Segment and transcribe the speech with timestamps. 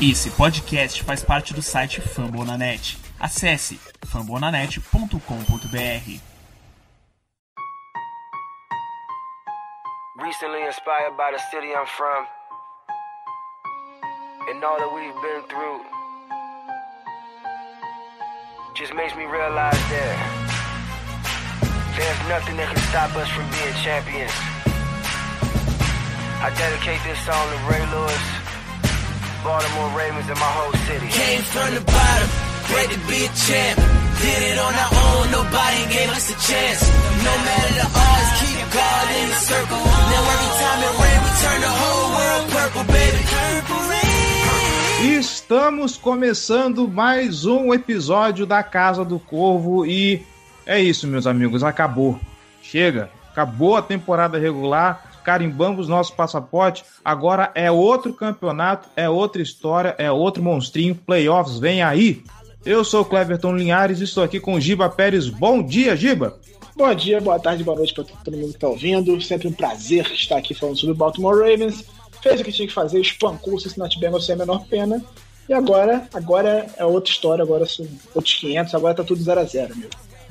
[0.00, 2.96] Esse podcast faz parte do site Fambonanet.
[3.18, 6.20] Acesse fambonanet.com.br.
[10.22, 12.26] Recently inspired by the city I'm from
[14.48, 15.80] and all that we've been through
[18.74, 20.16] just makes me realize that
[21.96, 24.30] there's nothing that can stop us from being champions.
[26.38, 28.22] I dedicate this song to Ray Lewis,
[29.44, 31.06] Baltimore Ravens, and my whole city.
[31.08, 32.28] Came from the bottom,
[32.68, 33.76] great to be a champ.
[34.18, 36.80] Did it on our own, nobody gave us a chance.
[37.22, 39.78] No matter the odds, keep God in the circle.
[39.78, 43.20] Now every time it rains, we turn the whole world purple, baby.
[43.30, 45.18] Purple rain.
[45.18, 50.26] Estamos começando mais um episódio da Casa do Corvo e
[50.66, 52.18] é isso, meus amigos, acabou.
[52.60, 59.94] Chega, acabou a temporada regular, carimbamos nosso passaporte, agora é outro campeonato, é outra história,
[59.98, 62.22] é outro monstrinho, playoffs vem aí.
[62.64, 65.28] Eu sou o Cleverton Linhares e estou aqui com o Giba Pérez.
[65.28, 66.40] Bom dia, Giba!
[66.74, 69.20] Bom dia, boa tarde, boa noite para todo mundo que está ouvindo.
[69.20, 71.84] Sempre um prazer estar aqui falando sobre o Baltimore Ravens.
[72.22, 75.04] Fez o que tinha que fazer, espancou o Cincinnati Bengals sem a menor pena.
[75.46, 79.44] E agora, agora é outra história, agora são outros 500, agora tá tudo 0 a
[79.44, 79.90] 0 meu.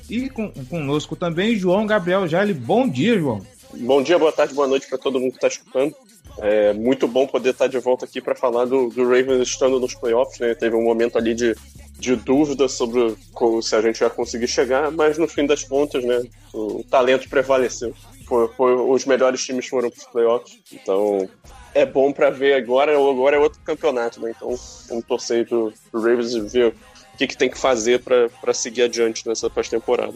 [0.10, 2.56] E com, conosco também João Gabriel Jale.
[2.56, 3.46] Bom dia, João.
[3.80, 5.96] Bom dia, boa tarde, boa noite para todo mundo que está escutando.
[6.40, 9.94] É muito bom poder estar de volta aqui para falar do, do Ravens estando nos
[9.94, 10.40] playoffs.
[10.40, 10.56] Né?
[10.56, 11.56] Teve um momento ali de,
[12.00, 13.16] de dúvida sobre
[13.62, 17.94] se a gente ia conseguir chegar, mas no fim das contas, né, o talento prevaleceu.
[18.26, 20.60] Foi, foi os melhores times foram para os playoffs.
[20.72, 21.30] Então
[21.74, 22.98] é bom para ver agora.
[22.98, 24.34] Agora é outro campeonato, né?
[24.36, 24.56] Então
[24.90, 26.74] vamos torcer pro, pro Ravens ver
[27.14, 30.16] o que, que tem que fazer para seguir adiante nessa pós-temporada.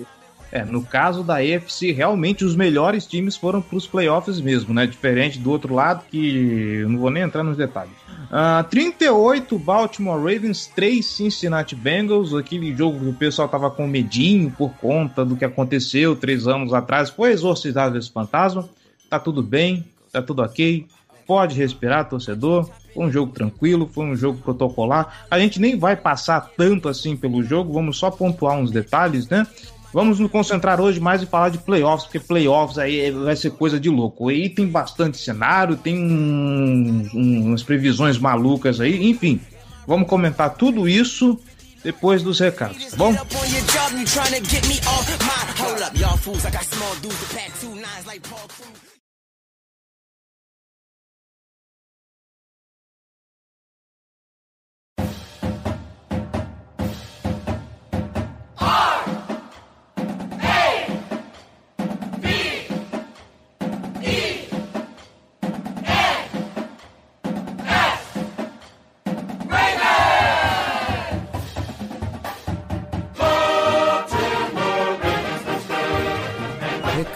[0.52, 4.86] É, no caso da AFC, realmente os melhores times foram para os playoffs mesmo, né?
[4.86, 7.94] Diferente do outro lado, que não vou nem entrar nos detalhes.
[8.32, 12.34] Uh, 38 Baltimore Ravens, 3 Cincinnati Bengals.
[12.34, 16.74] Aquele jogo que o pessoal tava com medinho por conta do que aconteceu três anos
[16.74, 17.10] atrás.
[17.10, 18.68] Foi exorcizado esse fantasma.
[19.10, 20.86] Tá tudo bem, tá tudo ok.
[21.26, 22.70] Pode respirar, torcedor.
[22.94, 25.26] Foi um jogo tranquilo, foi um jogo protocolar.
[25.32, 29.48] A gente nem vai passar tanto assim pelo jogo, vamos só pontuar uns detalhes, né?
[29.94, 33.80] Vamos nos concentrar hoje mais em falar de playoffs, porque playoffs aí vai ser coisa
[33.80, 34.30] de louco.
[34.30, 39.42] Aí tem bastante cenário, tem um, um, umas previsões malucas aí, enfim.
[39.86, 41.40] Vamos comentar tudo isso
[41.84, 43.14] depois dos recados, tá bom?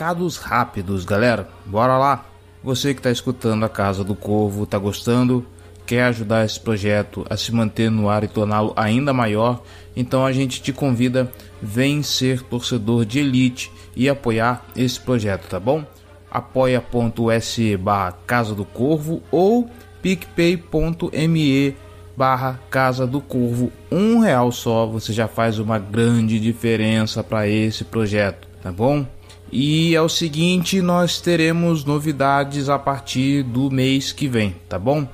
[0.05, 1.49] Recados rápidos, galera.
[1.65, 2.25] Bora lá.
[2.63, 5.43] Você que está escutando a Casa do Corvo, está gostando,
[5.83, 9.63] quer ajudar esse projeto a se manter no ar e torná-lo ainda maior,
[9.95, 15.59] então a gente te convida, vem ser torcedor de elite e apoiar esse projeto, tá
[15.59, 15.83] bom?
[16.29, 19.67] apoia.se barra Casa do Corvo ou
[20.03, 21.75] picpay.me
[22.15, 23.71] barra Casa do Corvo.
[23.91, 29.03] Um real só, você já faz uma grande diferença para esse projeto, tá bom?
[29.51, 35.07] E é o seguinte, nós teremos novidades a partir do mês que vem, tá bom?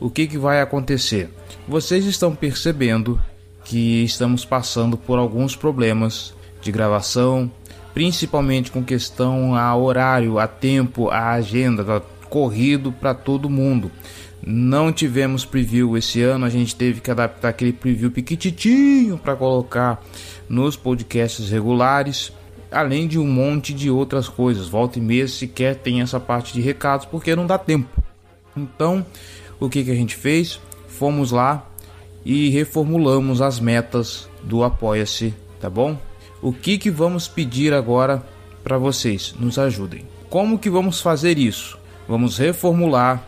[0.00, 1.30] O que, que vai acontecer?
[1.66, 3.20] Vocês estão percebendo
[3.64, 7.50] que estamos passando por alguns problemas de gravação,
[7.94, 13.90] principalmente com questão a horário, a tempo, a agenda, tá corrido para todo mundo.
[14.44, 20.04] Não tivemos preview esse ano, a gente teve que adaptar aquele preview piquititinho para colocar
[20.48, 22.32] nos podcasts regulares
[22.76, 24.68] além de um monte de outras coisas.
[24.68, 27.88] Volta e meia sequer tem essa parte de recados porque não dá tempo.
[28.56, 29.04] Então,
[29.58, 30.60] o que, que a gente fez?
[30.86, 31.66] Fomos lá
[32.24, 35.98] e reformulamos as metas do Apoia-se, tá bom?
[36.42, 38.22] O que, que vamos pedir agora
[38.62, 39.34] para vocês?
[39.38, 40.06] Nos ajudem.
[40.28, 41.78] Como que vamos fazer isso?
[42.06, 43.24] Vamos reformular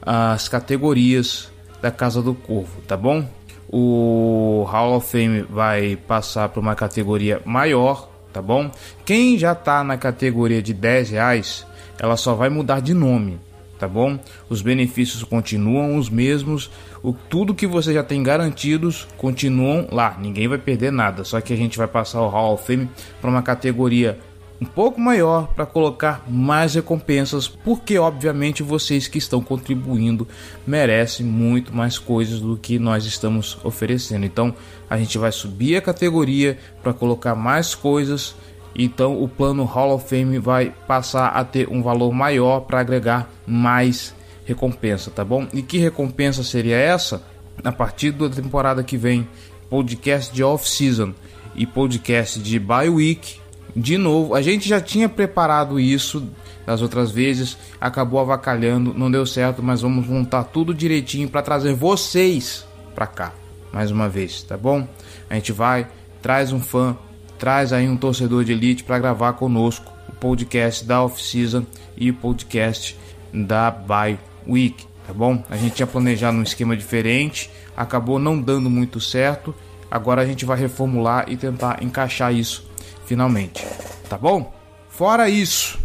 [0.00, 1.50] as categorias
[1.82, 3.28] da Casa do Corvo, tá bom?
[3.68, 8.68] O Hall of Fame vai passar para uma categoria maior, tá bom?
[9.04, 11.64] Quem já tá na categoria de 10 reais,
[11.98, 13.38] ela só vai mudar de nome,
[13.78, 14.18] tá bom?
[14.50, 16.68] Os benefícios continuam os mesmos,
[17.00, 21.52] o, tudo que você já tem garantidos continuam lá, ninguém vai perder nada, só que
[21.52, 22.90] a gente vai passar o Hall of Fame
[23.20, 24.18] para uma categoria
[24.60, 30.26] um pouco maior para colocar mais recompensas, porque obviamente vocês que estão contribuindo
[30.66, 34.24] merecem muito mais coisas do que nós estamos oferecendo.
[34.24, 34.54] Então
[34.88, 38.34] a gente vai subir a categoria para colocar mais coisas.
[38.76, 43.30] Então o plano Hall of Fame vai passar a ter um valor maior para agregar
[43.46, 44.14] mais
[44.44, 45.46] recompensa, tá bom?
[45.52, 47.22] E que recompensa seria essa?
[47.62, 49.28] A partir da temporada que vem,
[49.70, 51.12] podcast de off-season
[51.54, 53.43] e podcast de bye week
[53.76, 56.26] de novo, a gente já tinha preparado isso
[56.64, 61.74] das outras vezes, acabou avacalhando, não deu certo, mas vamos montar tudo direitinho para trazer
[61.74, 63.32] vocês para cá,
[63.72, 64.86] mais uma vez, tá bom?
[65.28, 65.86] A gente vai,
[66.22, 66.96] traz um fã,
[67.38, 71.66] traz aí um torcedor de elite para gravar conosco o podcast da off-season
[71.96, 72.96] e o podcast
[73.32, 75.42] da bye week, tá bom?
[75.50, 79.54] A gente tinha planejado um esquema diferente, acabou não dando muito certo.
[79.90, 82.66] Agora a gente vai reformular e tentar encaixar isso
[83.06, 83.66] finalmente.
[84.08, 84.52] Tá bom?
[84.88, 85.78] Fora isso,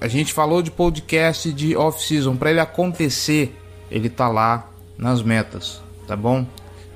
[0.00, 2.36] a gente falou de podcast de off-season.
[2.36, 3.56] Para ele acontecer,
[3.90, 6.46] ele tá lá nas metas, tá bom?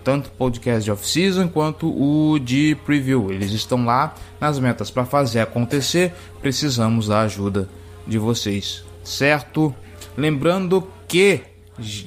[0.05, 3.33] Tanto o podcast de off-season quanto o de preview.
[3.33, 4.91] Eles estão lá nas metas.
[4.91, 7.69] Para fazer acontecer, precisamos da ajuda
[8.07, 9.75] de vocês, certo?
[10.17, 11.43] Lembrando que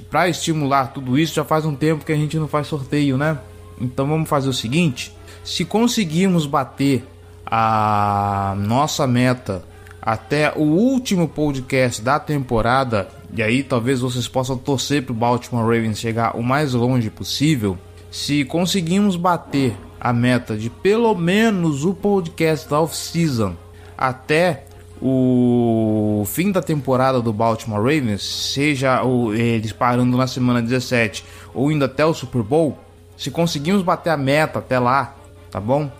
[0.10, 3.38] para estimular tudo isso, já faz um tempo que a gente não faz sorteio, né?
[3.80, 5.14] Então vamos fazer o seguinte:
[5.44, 7.06] se conseguirmos bater
[7.50, 9.64] a nossa meta
[10.02, 15.64] até o último podcast da temporada, e aí talvez vocês possam torcer para o Baltimore
[15.64, 17.78] Ravens chegar o mais longe possível.
[18.10, 23.56] Se conseguimos bater a meta de pelo menos o podcast da off-season
[23.98, 24.66] até
[25.02, 29.02] o fim da temporada do Baltimore Ravens, seja
[29.34, 31.24] eles parando na semana 17
[31.54, 32.78] ou indo até o Super Bowl,
[33.18, 35.16] se conseguimos bater a meta até lá,
[35.52, 35.92] tá bom?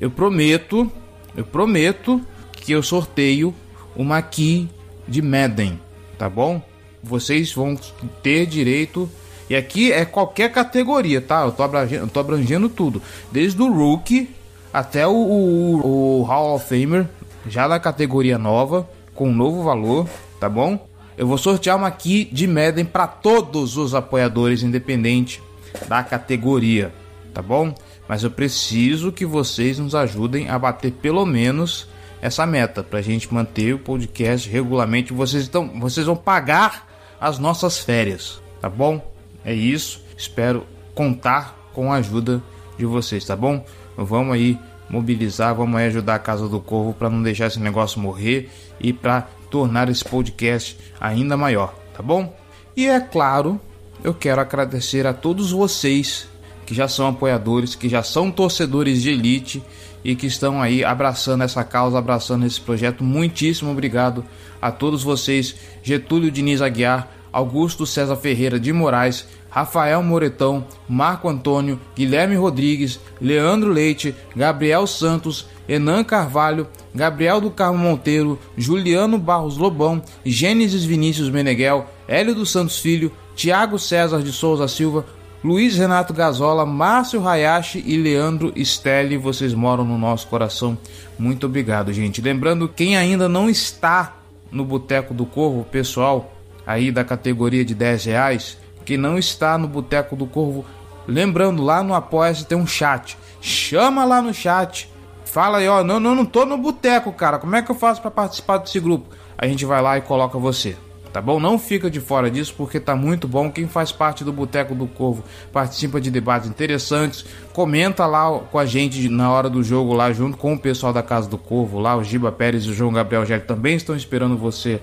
[0.00, 0.90] Eu prometo,
[1.36, 2.20] eu prometo
[2.52, 3.54] que eu sorteio
[3.94, 4.68] uma key
[5.06, 5.78] de Madden,
[6.18, 6.62] tá bom?
[7.02, 7.78] Vocês vão
[8.22, 9.10] ter direito.
[9.48, 11.42] E aqui é qualquer categoria, tá?
[11.42, 13.02] Eu tô abrangendo, eu tô abrangendo tudo.
[13.32, 14.30] Desde o Rookie
[14.72, 17.08] até o, o, o Hall of Famer,
[17.48, 20.08] já na categoria nova, com um novo valor,
[20.38, 20.88] tá bom?
[21.18, 25.42] Eu vou sortear uma key de Madden para todos os apoiadores, independente
[25.88, 26.92] da categoria,
[27.34, 27.74] tá bom?
[28.10, 31.86] Mas eu preciso que vocês nos ajudem a bater pelo menos
[32.20, 35.12] essa meta para a gente manter o podcast regularmente.
[35.12, 36.88] Vocês estão, vocês vão pagar
[37.20, 39.00] as nossas férias, tá bom?
[39.44, 40.02] É isso.
[40.18, 42.42] Espero contar com a ajuda
[42.76, 43.64] de vocês, tá bom?
[43.96, 44.58] Vamos aí
[44.88, 48.92] mobilizar, vamos aí ajudar a Casa do Corvo para não deixar esse negócio morrer e
[48.92, 52.36] para tornar esse podcast ainda maior, tá bom?
[52.76, 53.60] E é claro,
[54.02, 56.28] eu quero agradecer a todos vocês
[56.70, 59.60] que já são apoiadores, que já são torcedores de elite
[60.04, 63.02] e que estão aí abraçando essa causa, abraçando esse projeto.
[63.02, 64.24] Muitíssimo obrigado
[64.62, 71.80] a todos vocês, Getúlio Diniz Aguiar, Augusto César Ferreira de Moraes, Rafael Moretão, Marco Antônio,
[71.96, 80.00] Guilherme Rodrigues, Leandro Leite, Gabriel Santos, Enan Carvalho, Gabriel do Carmo Monteiro, Juliano Barros Lobão,
[80.24, 85.04] Gênesis Vinícius Meneghel, Hélio dos Santos Filho, Tiago César de Souza Silva,
[85.42, 90.76] Luiz Renato Gazola, Márcio Hayashi e Leandro Stelli, vocês moram no nosso coração.
[91.18, 92.20] Muito obrigado, gente.
[92.20, 94.16] Lembrando, quem ainda não está
[94.52, 96.30] no Boteco do Corvo, pessoal
[96.66, 100.62] aí da categoria de 10 reais, que não está no Boteco do Corvo,
[101.08, 103.16] lembrando, lá no Apoia-se tem um chat.
[103.40, 104.90] Chama lá no chat.
[105.24, 107.38] Fala aí, ó, não, não, não tô no boteco, cara.
[107.38, 109.08] Como é que eu faço para participar desse grupo?
[109.38, 110.76] A gente vai lá e coloca você
[111.12, 111.40] tá bom?
[111.40, 113.50] Não fica de fora disso porque tá muito bom.
[113.50, 118.66] Quem faz parte do Boteco do Corvo participa de debates interessantes, comenta lá com a
[118.66, 121.96] gente na hora do jogo lá junto com o pessoal da Casa do Corvo lá,
[121.96, 124.80] o Giba Pérez e o João Gabriel Gelli também estão esperando você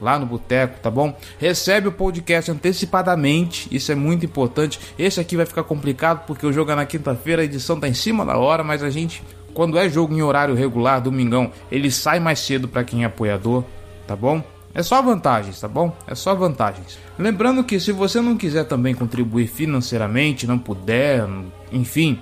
[0.00, 1.16] lá no Boteco, tá bom?
[1.38, 4.78] Recebe o podcast antecipadamente, isso é muito importante.
[4.98, 7.94] Esse aqui vai ficar complicado porque o jogo é na quinta-feira, a edição tá em
[7.94, 9.22] cima da hora, mas a gente
[9.54, 13.64] quando é jogo em horário regular, domingão, ele sai mais cedo para quem é apoiador,
[14.06, 14.40] tá bom?
[14.78, 15.92] É só vantagens, tá bom?
[16.06, 17.00] É só vantagens.
[17.18, 21.28] Lembrando que se você não quiser também contribuir financeiramente, não puder,
[21.72, 22.20] enfim,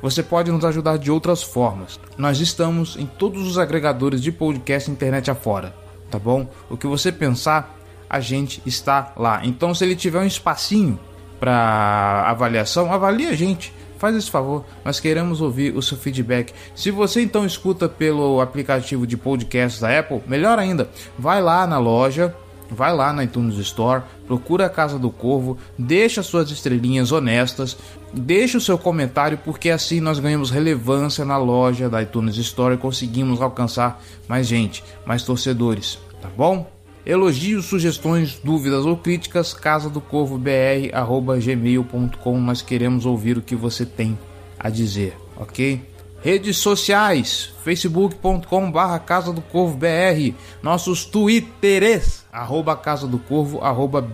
[0.00, 1.98] você pode nos ajudar de outras formas.
[2.16, 5.74] Nós estamos em todos os agregadores de podcast internet afora,
[6.08, 6.48] tá bom?
[6.70, 7.76] O que você pensar,
[8.08, 9.40] a gente está lá.
[9.42, 11.00] Então, se ele tiver um espacinho
[11.40, 13.74] para avaliação, avalie a gente.
[13.98, 16.54] Faz esse favor, nós queremos ouvir o seu feedback.
[16.74, 20.88] Se você então escuta pelo aplicativo de podcast da Apple, melhor ainda,
[21.18, 22.34] vai lá na loja,
[22.70, 27.76] vai lá na iTunes Store, procura a Casa do Corvo, deixa suas estrelinhas honestas,
[28.12, 32.78] deixa o seu comentário porque assim nós ganhamos relevância na loja da iTunes Store e
[32.78, 36.77] conseguimos alcançar mais gente, mais torcedores, tá bom?
[37.08, 42.38] Elogios, sugestões, dúvidas ou críticas, casa do corvo br@gmail.com.
[42.38, 44.18] Nós queremos ouvir o que você tem
[44.58, 45.80] a dizer, ok?
[46.20, 54.06] Redes sociais, facebook.com barra Casa do Corvo BR, nossos twitteres, arroba Casa do Corvo, arroba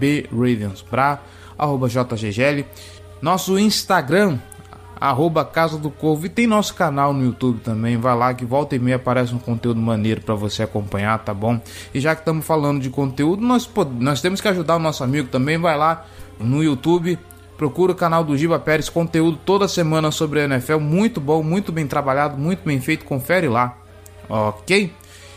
[1.58, 2.64] arroba JGGL,
[3.20, 4.38] nosso Instagram,
[5.04, 8.74] arroba Casa do Corvo, e tem nosso canal no YouTube também, vai lá que volta
[8.74, 11.60] e meia aparece um conteúdo maneiro para você acompanhar, tá bom?
[11.92, 13.68] E já que estamos falando de conteúdo, nós,
[13.98, 16.06] nós temos que ajudar o nosso amigo também, vai lá
[16.40, 17.18] no YouTube,
[17.56, 21.70] Procura o canal do Giba Pérez, conteúdo toda semana sobre a NFL, muito bom, muito
[21.70, 23.78] bem trabalhado, muito bem feito, confere lá,
[24.28, 24.92] ok?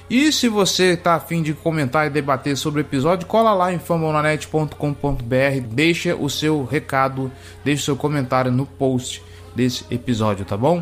[0.10, 3.78] E se você está afim de comentar e debater sobre o episódio, cola lá em
[3.78, 7.32] fambonanet.com.br, deixa o seu recado,
[7.64, 9.22] deixa o seu comentário no post
[9.58, 10.82] desse episódio, tá bom?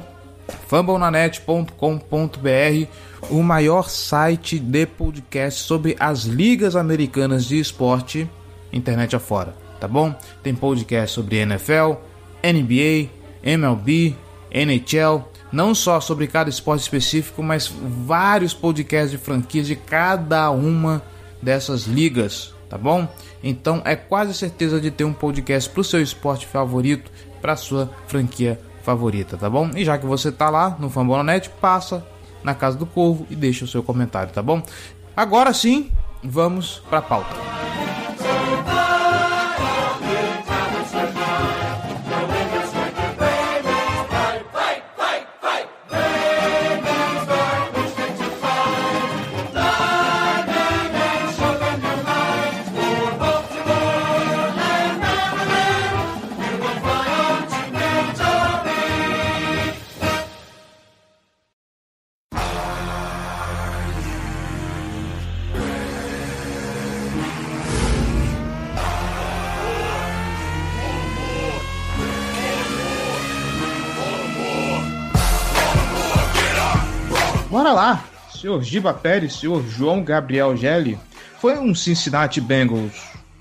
[0.67, 2.87] fambonanet.com.br,
[3.31, 8.29] o maior site de podcast sobre as ligas americanas de esporte,
[8.71, 10.13] internet afora tá bom?
[10.41, 11.93] Tem podcast sobre NFL,
[12.43, 13.09] NBA,
[13.43, 14.15] MLB,
[14.51, 21.01] NHL, não só sobre cada esporte específico, mas vários podcasts de franquias de cada uma
[21.41, 23.07] dessas ligas, tá bom?
[23.43, 27.11] Então é quase certeza de ter um podcast para o seu esporte favorito,
[27.45, 29.69] para sua franquia favorita, tá bom?
[29.75, 32.03] E já que você tá lá no Fambonanet, passa
[32.43, 34.63] na Casa do Corvo e deixa o seu comentário, tá bom?
[35.15, 35.91] Agora sim,
[36.23, 37.35] vamos para a pauta.
[78.45, 80.99] Senhor Giba Pérez, senhor João Gabriel Gelli.
[81.39, 82.93] Foi um Cincinnati Bengals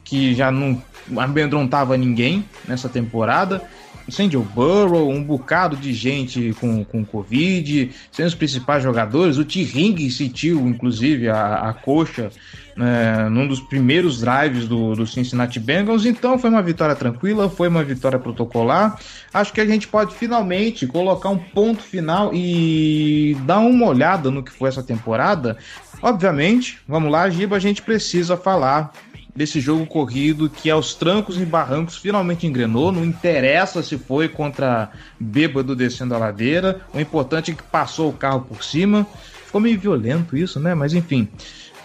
[0.03, 0.83] que já não
[1.19, 3.63] amedrontava ninguém nessa temporada.
[4.09, 9.37] Sem Joe Burrow, um bocado de gente com, com Covid, sem os principais jogadores.
[9.37, 9.63] O T.
[9.63, 12.31] Ring sentiu, inclusive, a, a coxa
[12.77, 16.05] né, num dos primeiros drives do, do Cincinnati Bengals.
[16.05, 18.99] Então foi uma vitória tranquila, foi uma vitória protocolar.
[19.33, 24.43] Acho que a gente pode finalmente colocar um ponto final e dar uma olhada no
[24.43, 25.57] que foi essa temporada.
[26.03, 28.93] Obviamente, vamos lá, Giba, a gente precisa falar
[29.35, 32.93] desse jogo corrido que aos trancos e barrancos finalmente engrenou.
[32.93, 36.81] Não interessa se foi contra bêbado descendo a ladeira.
[36.93, 39.07] O importante é que passou o carro por cima.
[39.47, 40.75] Ficou meio violento isso, né?
[40.75, 41.29] Mas enfim.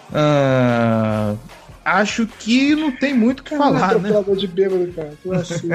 [0.10, 1.38] Uh,
[1.86, 4.10] acho que não tem muito o que falar, né?
[4.36, 5.14] de bêbado, cara.
[5.40, 5.70] Assim.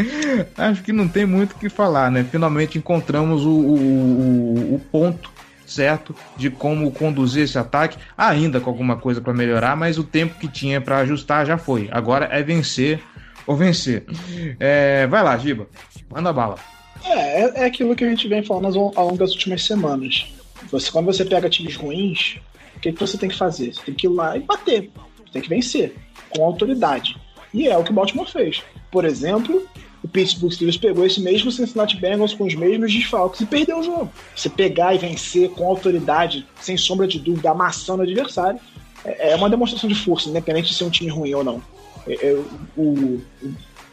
[0.56, 2.24] acho que não tem muito o que falar, né?
[2.30, 5.30] Finalmente encontramos o, o, o, o ponto
[5.66, 10.38] certo de como conduzir esse ataque, ainda com alguma coisa para melhorar, mas o tempo
[10.38, 11.88] que tinha para ajustar já foi.
[11.90, 13.02] Agora é vencer
[13.46, 14.04] ou vencer.
[14.60, 15.66] É, vai lá, Giba,
[16.10, 16.56] manda bala.
[17.04, 20.32] É, é, é aquilo que a gente vem falando ao longo das últimas semanas.
[20.70, 22.38] Você, quando você pega times ruins,
[22.76, 23.74] o que, que você tem que fazer?
[23.74, 24.90] Você tem que ir lá e bater.
[25.18, 25.94] Você tem que vencer
[26.30, 27.16] com autoridade.
[27.52, 28.62] E é o que o Baltimore fez.
[28.90, 29.66] Por exemplo,
[30.02, 33.82] o Pittsburgh Steelers pegou esse mesmo Cincinnati Bengals com os mesmos desfalques e perdeu o
[33.82, 34.10] jogo.
[34.34, 38.60] Você pegar e vencer com autoridade, sem sombra de dúvida, amassando o adversário,
[39.04, 41.62] é, é uma demonstração de força, independente de ser um time ruim ou não.
[42.06, 42.34] É, é,
[42.76, 43.22] o, o,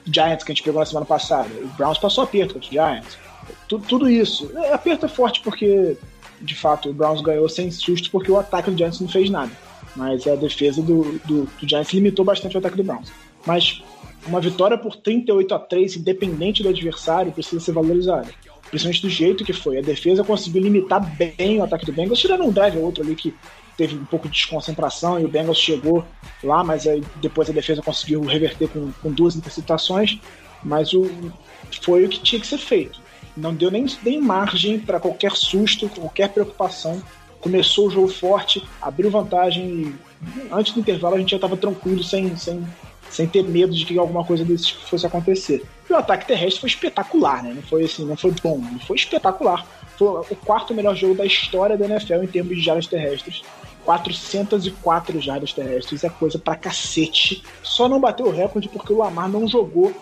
[0.05, 3.17] Giants que a gente pegou na semana passada, o Browns passou aperto contra o Giants.
[3.67, 4.51] Tudo, tudo isso.
[4.71, 5.97] Aperto é forte porque
[6.43, 9.51] de fato, o Browns ganhou sem susto porque o ataque do Giants não fez nada.
[9.95, 13.11] Mas a defesa do, do, do Giants limitou bastante o ataque do Browns.
[13.45, 13.81] Mas
[14.27, 18.27] uma vitória por 38 a 3, independente do adversário, precisa ser valorizada.
[18.69, 19.77] Principalmente do jeito que foi.
[19.77, 23.15] A defesa conseguiu limitar bem o ataque do Bengals, tirando um drive ou outro ali
[23.15, 23.33] que
[23.77, 26.05] teve um pouco de desconcentração e o Bengals chegou
[26.43, 30.19] lá, mas aí depois a defesa conseguiu reverter com, com duas interceptações.
[30.63, 31.09] Mas o,
[31.81, 33.02] foi o que tinha que ser feito
[33.35, 37.01] não deu nem, nem margem para qualquer susto, qualquer preocupação.
[37.39, 39.95] Começou o jogo forte, abriu vantagem e
[40.51, 42.65] antes do intervalo a gente já estava tranquilo, sem, sem,
[43.09, 45.63] sem ter medo de que alguma coisa desse tipo fosse acontecer.
[45.89, 47.53] E o ataque terrestre foi espetacular, né?
[47.53, 49.65] Não foi assim, não foi bom, foi espetacular.
[49.97, 53.43] Foi o quarto melhor jogo da história da NFL em termos de jardas terrestres.
[53.85, 57.43] 404 jardas terrestres é coisa pra cacete.
[57.61, 59.93] Só não bateu o recorde porque o Lamar não jogou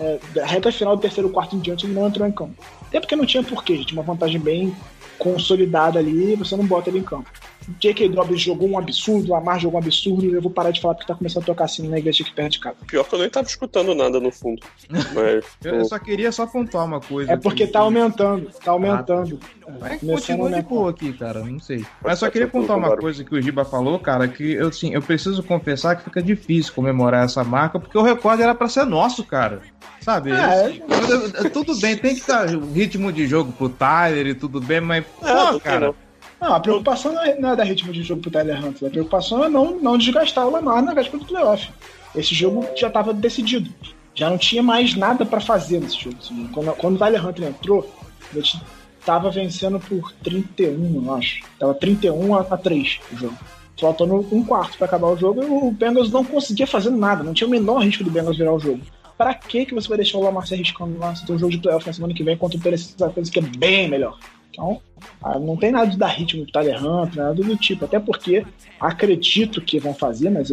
[0.00, 2.54] é, da reta final do terceiro quarto em diante, ele não entrou em campo.
[2.88, 3.92] Até porque não tinha porquê, gente.
[3.92, 4.74] Uma vantagem bem
[5.20, 7.30] consolidada ali, você não bota ele em campo.
[7.78, 8.08] J.K.
[8.08, 10.94] Dobbins jogou um absurdo, o Lamar jogou um absurdo, e eu vou parar de falar
[10.94, 12.76] porque tá começando a tocar assim na igreja aqui perto de casa.
[12.86, 14.60] Pior que eu nem tava escutando nada no fundo.
[14.90, 17.32] Mas, Eu, eu só queria só pontuar uma coisa.
[17.32, 17.72] É porque aqui.
[17.72, 19.38] tá aumentando, tá aumentando.
[19.82, 21.84] É que Começando continua de boa aqui, cara, não sei.
[22.02, 25.02] Mas só queria pontuar uma coisa que o Giba falou, cara, que eu, assim, eu
[25.02, 29.22] preciso confessar que fica difícil comemorar essa marca, porque o recorde era pra ser nosso,
[29.22, 29.60] cara.
[30.00, 30.30] Sabe?
[30.30, 30.34] É.
[30.34, 35.04] Assim, tudo bem, tem que estar ritmo de jogo pro Tyler e tudo bem, mas,
[35.04, 35.94] É, não tem cara, não.
[36.40, 38.90] Não, a preocupação não é, não é dar ritmo de jogo pro Tyler Hunter, a
[38.90, 41.68] preocupação é não, não desgastar o Lamar na véspera do playoff.
[42.14, 43.70] Esse jogo já estava decidido.
[44.14, 46.16] Já não tinha mais nada para fazer nesse jogo.
[46.18, 46.48] assim.
[46.48, 47.94] Quando, quando o Tyler Hunter entrou,
[48.30, 48.60] a gente
[49.04, 51.42] tava vencendo por 31, eu acho.
[51.58, 53.38] Tava 31 a, a 3 o jogo.
[53.78, 57.22] Faltando um quarto para acabar o jogo, e o Bengals não conseguia fazer nada.
[57.22, 58.80] Não tinha o menor risco do Bengals virar o jogo.
[59.16, 61.14] Pra que que você vai deixar o Lamar se arriscando lá?
[61.14, 63.42] Você tem um jogo de playoff na semana que vem contra o Titans, que é
[63.42, 64.18] bem melhor.
[64.52, 64.80] Então,
[65.22, 67.84] ah, não tem nada de dar ritmo Tyler Hunter, nada do tipo.
[67.84, 68.44] Até porque
[68.80, 70.50] acredito que vão fazer, mas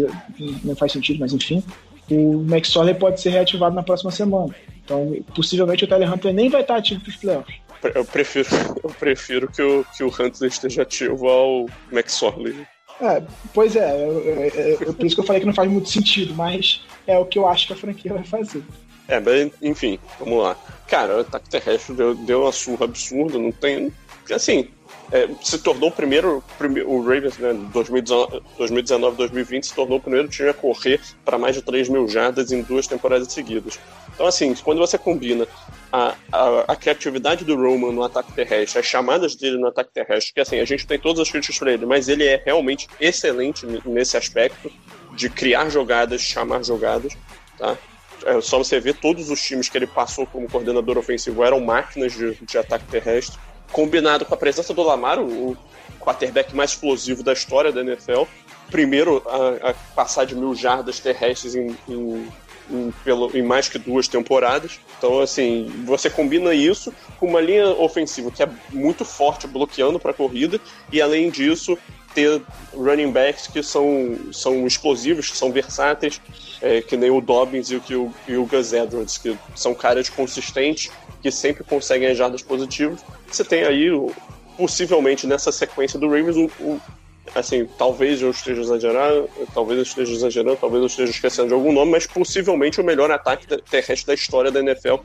[0.64, 1.64] não faz sentido, mas enfim.
[2.10, 4.56] O McSorley pode ser reativado na próxima semana.
[4.84, 7.56] Então, possivelmente o Tyler Hunter nem vai estar ativo pros playoffs.
[7.94, 8.48] Eu prefiro,
[8.84, 12.56] eu prefiro que, o, que o Hunter esteja ativo ao McSorley.
[13.02, 13.22] É,
[13.54, 16.34] pois é, eu- eu- eu- por isso que eu falei que não faz muito sentido,
[16.34, 18.64] mas é o que eu acho que a franquia vai fazer.
[19.08, 20.56] É, mas enfim, vamos lá.
[20.88, 23.92] Cara, o ataque terrestre deu, deu uma surra absurda, não tem.
[24.32, 24.70] Assim,
[25.12, 26.44] é, se tornou o primeiro.
[26.58, 31.56] prime- O Ravens, né, 2019, 2020, se tornou o primeiro time a correr para mais
[31.56, 33.80] de 3 mil jardas em duas temporadas seguidas.
[34.14, 35.48] Então, assim, quando você combina
[35.92, 40.34] a, a, a criatividade do Roman no ataque terrestre, as chamadas dele no ataque terrestre,
[40.34, 43.66] que assim, a gente tem todas as críticas para ele, mas ele é realmente excelente
[43.86, 44.70] nesse aspecto
[45.14, 47.16] de criar jogadas, chamar jogadas,
[47.58, 47.78] tá?
[48.28, 52.12] É só você ver todos os times que ele passou como coordenador ofensivo eram máquinas
[52.12, 53.40] de, de ataque terrestre.
[53.72, 55.58] Combinado com a presença do Lamar, o, o
[55.98, 58.24] quarterback mais explosivo da história da NFL.
[58.70, 62.28] Primeiro a, a passar de mil jardas terrestres em, em,
[62.70, 64.78] em, pelo, em mais que duas temporadas.
[64.98, 70.12] Então, assim, você combina isso com uma linha ofensiva que é muito forte bloqueando para
[70.12, 70.60] a corrida,
[70.92, 71.78] e além disso,
[72.14, 72.42] ter
[72.74, 76.20] running backs que são, são explosivos, que são versáteis,
[76.62, 79.74] é, que nem o Dobbins e o, que o, e o Gus Edwards, que são
[79.74, 80.92] caras consistentes,
[81.22, 83.04] que sempre conseguem as jardas positivas.
[83.30, 84.12] Você tem aí, o-
[84.58, 86.80] possivelmente, nessa sequência do Ravens, um, um-
[87.36, 91.72] assim, talvez eu esteja exagerando, talvez eu esteja exagerando, talvez eu esteja esquecendo de algum
[91.72, 94.96] nome, mas possivelmente o melhor ataque terrestre da história da NFL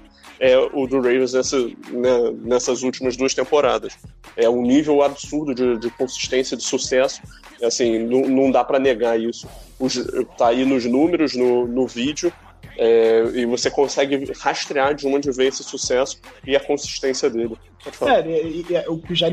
[0.43, 3.97] é o do Ravens nessa, né, nessas últimas duas temporadas.
[4.37, 7.23] É um nível absurdo de, de consistência, de sucesso.
[7.63, 9.47] Assim, não, não dá para negar isso.
[9.79, 9.95] Os,
[10.37, 12.33] tá aí nos números, no, no vídeo,
[12.77, 17.57] é, e você consegue rastrear de onde veio esse sucesso e a consistência dele.
[18.09, 19.29] É, e, e- e- o que já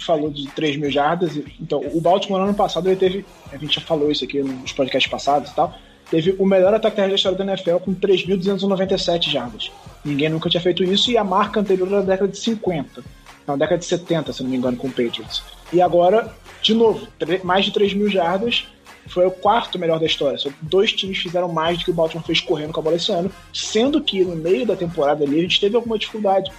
[0.00, 1.36] falou de 3 mil jardas.
[1.60, 3.26] Então, o Baltimore ano passado ele teve.
[3.52, 5.74] A gente já falou isso aqui nos podcasts passados e tal.
[6.10, 9.70] Teve o melhor ataque terrestre da história da NFL com 3.297 jardas.
[10.04, 13.02] Ninguém nunca tinha feito isso e a marca anterior era da década de 50.
[13.46, 15.42] Não, década de 70, se não me engano, com o Patriots.
[15.72, 17.06] E agora, de novo,
[17.42, 18.66] mais de 3 mil jardas.
[19.06, 20.38] Foi o quarto melhor da história.
[20.38, 23.12] Só dois times fizeram mais do que o Baltimore fez correndo com a bola esse
[23.12, 23.30] ano.
[23.52, 26.50] Sendo que no meio da temporada ali a gente teve alguma dificuldade.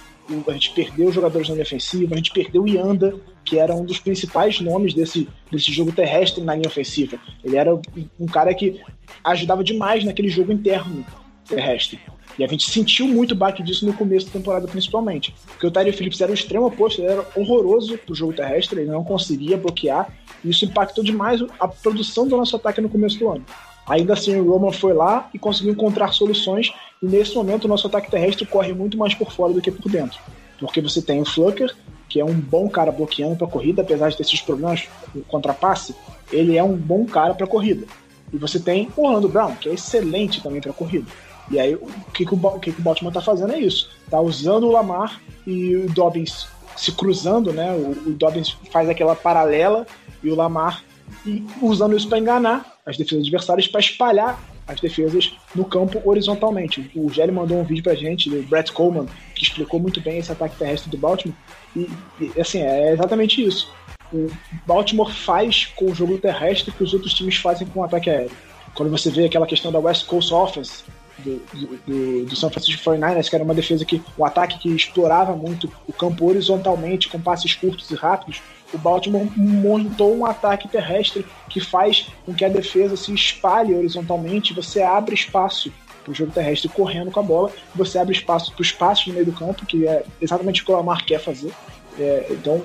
[0.48, 3.84] A gente perdeu jogadores na linha ofensiva, a gente perdeu o Yanda, que era um
[3.84, 7.18] dos principais nomes desse, desse jogo terrestre na linha ofensiva.
[7.44, 7.80] Ele era um-
[8.18, 8.80] um cara que
[9.22, 11.06] ajudava demais naquele jogo interno
[11.48, 12.00] terrestre.
[12.38, 15.34] E a gente sentiu muito o baque disso no começo da temporada, principalmente.
[15.46, 18.90] Porque o Tyre Phillips era o extremo oposto, ele era horroroso pro jogo terrestre, ele
[18.90, 20.12] não conseguia bloquear.
[20.44, 23.44] E isso impactou demais a produção do nosso ataque no começo do ano.
[23.88, 26.72] Ainda assim, o Roman foi lá e conseguiu encontrar soluções.
[27.00, 29.90] E nesse momento, o nosso ataque terrestre corre muito mais por fora do que por
[29.90, 30.18] dentro.
[30.58, 31.74] Porque você tem o Flucker,
[32.08, 35.94] que é um bom cara bloqueando para corrida, apesar de ter esses problemas com contrapasse,
[36.32, 37.86] ele é um bom cara para corrida.
[38.32, 41.06] E você tem o Orlando Brown, que é excelente também para corrida.
[41.50, 43.90] E aí, o que, que, o, o que, que o Baltimore tá fazendo é isso.
[44.10, 47.72] Tá usando o Lamar e o Dobbins se cruzando, né?
[47.72, 49.86] O, o Dobbins faz aquela paralela
[50.22, 50.82] e o Lamar
[51.24, 56.90] e usando isso para enganar as defesas adversárias, para espalhar as defesas no campo horizontalmente.
[56.94, 60.32] O Gelli mandou um vídeo pra gente, do Brett Coleman, que explicou muito bem esse
[60.32, 61.36] ataque terrestre do Baltimore.
[61.74, 61.88] E,
[62.20, 63.72] e, assim, é exatamente isso.
[64.12, 64.28] O
[64.66, 68.30] Baltimore faz com o jogo terrestre que os outros times fazem com o ataque aéreo.
[68.74, 70.84] Quando você vê aquela questão da West Coast Offense,
[71.18, 74.68] do, do, do, do San Francisco 49ers, que era uma defesa que, um ataque que
[74.68, 80.68] explorava muito o campo horizontalmente, com passes curtos e rápidos, o Baltimore montou um ataque
[80.68, 85.72] terrestre que faz com que a defesa se espalhe horizontalmente, você abre espaço
[86.04, 89.14] para o jogo terrestre correndo com a bola, você abre espaço para os passos no
[89.14, 91.52] meio do campo, que é exatamente o que o Lamar quer fazer.
[91.98, 92.62] É, então,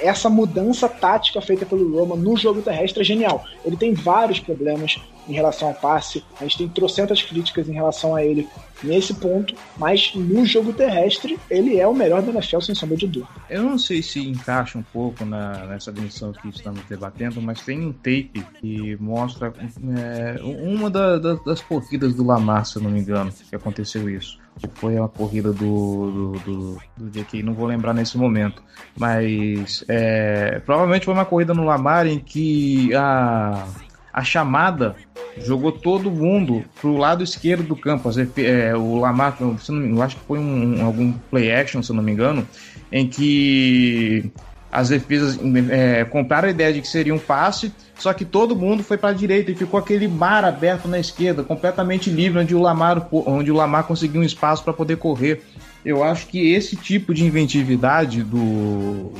[0.00, 3.44] essa mudança tática feita pelo Roman no jogo terrestre é genial.
[3.64, 8.14] Ele tem vários problemas em relação ao passe, a gente tem trocentas críticas em relação
[8.14, 8.48] a ele
[8.82, 13.06] nesse ponto, mas no jogo terrestre ele é o melhor da NFL sem sombra de
[13.06, 13.32] dúvida.
[13.48, 17.86] Eu não sei se encaixa um pouco na, nessa dimensão que estamos debatendo, mas tem
[17.86, 19.52] um tape que mostra
[19.96, 24.08] é, uma da, da, das corridas do Lamar, se eu não me engano, que aconteceu
[24.08, 24.38] isso.
[24.74, 28.62] Foi a corrida do, do, do, do JK, não vou lembrar nesse momento,
[28.96, 33.66] mas é, provavelmente foi uma corrida no Lamar em que a,
[34.14, 34.94] a chamada
[35.38, 38.08] jogou todo mundo pro lado esquerdo do campo.
[38.36, 42.12] É, o Lamar, eu acho que foi um, algum play action, se eu não me
[42.12, 42.46] engano,
[42.92, 44.30] em que
[44.70, 45.36] as defesas
[45.70, 49.10] é, compraram a ideia de que seria um passe, só que todo mundo foi para
[49.10, 53.50] a direita e ficou aquele mar aberto na esquerda, completamente livre, onde o Lamar, onde
[53.50, 55.42] o Lamar conseguiu um espaço para poder correr.
[55.84, 59.12] Eu acho que esse tipo de inventividade do,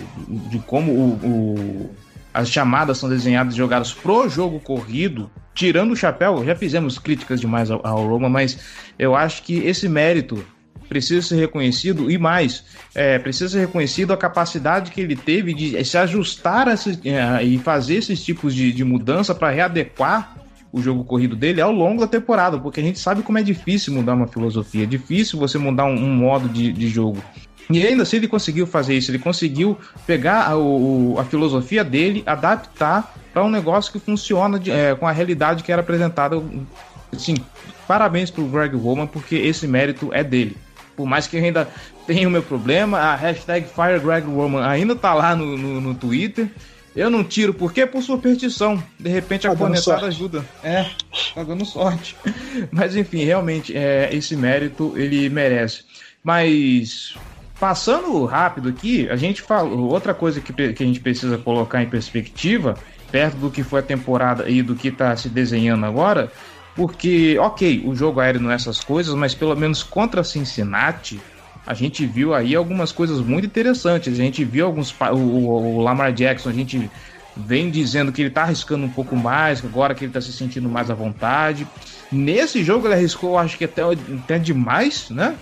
[0.48, 1.90] de como o,
[2.34, 7.40] as chamadas são desenhadas e jogadas pro jogo corrido, tirando o chapéu, já fizemos críticas
[7.40, 8.58] demais ao, ao Roma, mas
[8.98, 10.44] eu acho que esse mérito
[10.88, 15.82] precisa ser reconhecido e mais, é, precisa ser reconhecido a capacidade que ele teve de
[15.84, 20.36] se ajustar esse, é, e fazer esses tipos de, de mudança para readequar
[20.72, 23.92] o jogo corrido dele ao longo da temporada, porque a gente sabe como é difícil
[23.94, 27.22] mudar uma filosofia, é difícil você mudar um, um modo de, de jogo.
[27.70, 32.22] E ainda assim ele conseguiu fazer isso, ele conseguiu pegar a, o, a filosofia dele,
[32.26, 36.40] adaptar para um negócio que funciona de, é, com a realidade que era apresentada.
[37.16, 37.36] Sim,
[37.88, 40.56] parabéns para o Greg Roman, porque esse mérito é dele.
[40.96, 41.68] Por mais que eu ainda
[42.06, 46.48] tenha o meu problema, a hashtag FireGregRoman ainda tá lá no, no, no, Twitter.
[46.94, 47.84] Eu não tiro, por quê?
[47.84, 48.80] Por superstição.
[49.00, 50.44] De repente a tá cornetada ajuda.
[50.62, 50.86] É,
[51.34, 52.16] tá dando sorte.
[52.70, 55.82] Mas enfim, realmente, é, esse mérito ele merece.
[56.22, 57.16] Mas
[57.58, 61.88] passando rápido aqui, a gente falou outra coisa que, que a gente precisa colocar em
[61.88, 62.76] perspectiva,
[63.10, 66.32] perto do que foi a temporada e do que está se desenhando agora,
[66.74, 71.20] porque, ok, o jogo aéreo não é essas coisas, mas pelo menos contra Cincinnati,
[71.66, 74.12] a gente viu aí algumas coisas muito interessantes.
[74.12, 74.94] A gente viu alguns.
[75.12, 76.90] O, o, Lamar Jackson, a gente
[77.36, 80.68] vem dizendo que ele tá arriscando um pouco mais, agora que ele tá se sentindo
[80.68, 81.66] mais à vontade.
[82.12, 85.36] Nesse jogo ele arriscou, acho que até, até demais, né?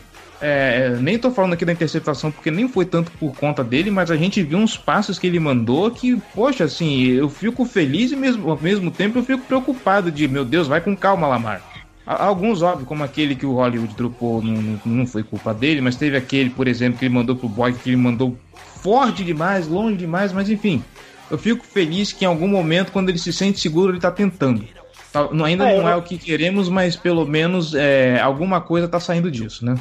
[0.45, 4.11] É, nem tô falando aqui da interceptação porque nem foi tanto por conta dele, mas
[4.11, 8.17] a gente viu uns passos que ele mandou que, poxa, assim, eu fico feliz e
[8.17, 11.63] mesmo, ao mesmo tempo eu fico preocupado de, meu Deus, vai com calma, Lamar.
[12.05, 16.17] Alguns, óbvio, como aquele que o Hollywood dropou, não, não foi culpa dele, mas teve
[16.17, 18.37] aquele, por exemplo, que ele mandou pro Boy, que ele mandou
[18.83, 20.83] forte demais, longe demais, mas enfim.
[21.31, 24.65] Eu fico feliz que em algum momento, quando ele se sente seguro, ele tá tentando.
[25.13, 28.99] Tá, ainda é, não é o que queremos, mas pelo menos é, alguma coisa tá
[28.99, 29.75] saindo disso, né?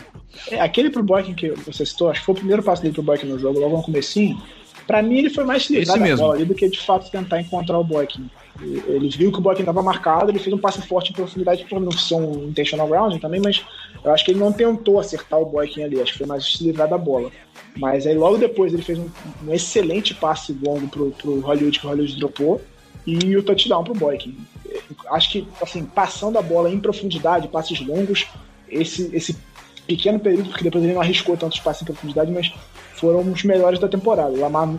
[0.49, 3.01] É, aquele pro Boykin que você citou, acho que foi o primeiro passo dele pro
[3.01, 4.37] Boykin no jogo, logo no comecinho.
[4.85, 7.39] Pra mim, ele foi mais se livrar da bola ali do que de fato tentar
[7.39, 8.29] encontrar o Boykin.
[8.61, 11.79] Ele viu que o Boykin estava marcado, ele fez um passe forte em profundidade, por
[11.79, 13.63] não ser um intentional ground também, mas
[14.03, 16.61] eu acho que ele não tentou acertar o Boykin ali, acho que foi mais se
[16.61, 17.31] livrar da bola.
[17.77, 19.07] Mas aí logo depois ele fez um,
[19.47, 22.61] um excelente passe longo pro, pro Hollywood que o Hollywood dropou
[23.07, 24.35] e o touchdown pro Boykin
[25.11, 28.27] acho que, assim, passando a bola em profundidade, passes longos,
[28.69, 29.37] esse, esse
[29.85, 32.51] pequeno período, porque depois ele não arriscou tantos passes em profundidade, mas
[32.95, 34.31] foram os melhores da temporada.
[34.31, 34.69] O Lamar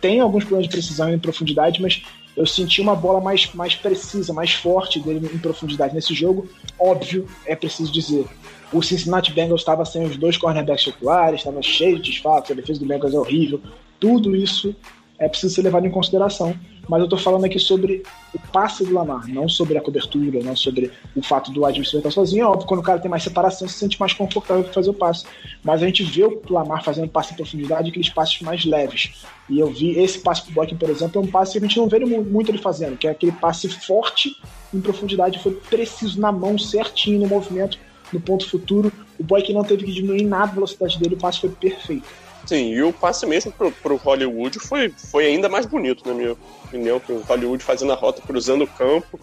[0.00, 2.02] tem alguns problemas de precisão em profundidade, mas
[2.36, 6.48] eu senti uma bola mais, mais precisa, mais forte dele em profundidade nesse jogo.
[6.78, 8.24] Óbvio, é preciso dizer.
[8.72, 12.78] O Cincinnati Bengals estava sem os dois cornerbacks titulares, estava cheio de desfalques, a defesa
[12.78, 13.60] do Bengals é horrível.
[13.98, 14.74] Tudo isso
[15.20, 16.58] é preciso ser levado em consideração.
[16.88, 18.02] Mas eu estou falando aqui sobre
[18.34, 22.10] o passe do Lamar, não sobre a cobertura, não sobre o fato do Adams estar
[22.10, 22.42] sozinho.
[22.42, 24.94] É óbvio, quando o cara tem mais separação, se sente mais confortável para fazer o
[24.94, 25.24] passe.
[25.62, 29.24] Mas a gente vê o Lamar fazendo passe em profundidade, aqueles passes mais leves.
[29.48, 31.76] E eu vi esse passe pro Boykin, por exemplo, é um passe que a gente
[31.76, 34.34] não vê muito ele fazendo, que é aquele passe forte
[34.74, 37.78] em profundidade, foi preciso na mão, certinho no movimento,
[38.12, 38.90] no ponto futuro.
[39.18, 42.08] O Boykin não teve que diminuir nada a velocidade dele, o passe foi perfeito.
[42.50, 46.36] Sim, e o passe mesmo pro, pro Hollywood foi, foi ainda mais bonito, na minha
[46.64, 49.20] opinião, que o Hollywood fazendo a rota, cruzando o campo,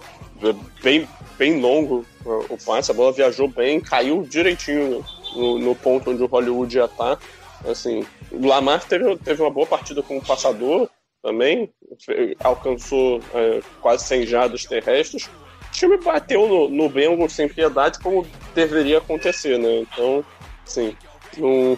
[0.81, 1.05] bem,
[1.37, 5.03] bem longo o passe, a bola viajou bem, caiu direitinho
[5.35, 7.17] no, no ponto onde o Hollywood já tá.
[7.69, 10.89] Assim, o Lamar teve, teve uma boa partida como passador
[11.21, 11.69] também,
[12.41, 15.25] alcançou é, quase 100 jardas terrestres.
[15.25, 19.79] O time bateu no, no Bengals sem piedade, como deveria acontecer, né?
[19.79, 20.23] Então,
[20.65, 20.95] assim,
[21.37, 21.77] não,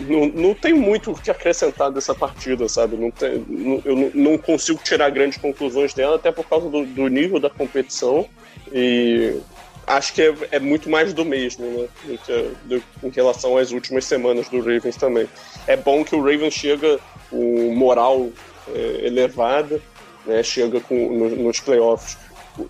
[0.00, 2.96] não, não tem muito o que acrescentar dessa partida, sabe?
[2.96, 7.08] Não tem, não, eu não, consigo tirar grandes conclusões dela, até por causa do, do
[7.08, 8.26] nível da competição.
[8.72, 9.38] E
[9.86, 11.88] acho que é, é muito mais do mesmo, né?
[12.04, 15.28] Do que, do, em relação às últimas semanas do Ravens também.
[15.66, 16.98] É bom que o Ravens chega
[17.30, 18.30] com moral
[18.74, 19.80] é, elevada,
[20.24, 20.42] né?
[20.42, 22.16] Chega com, no, nos playoffs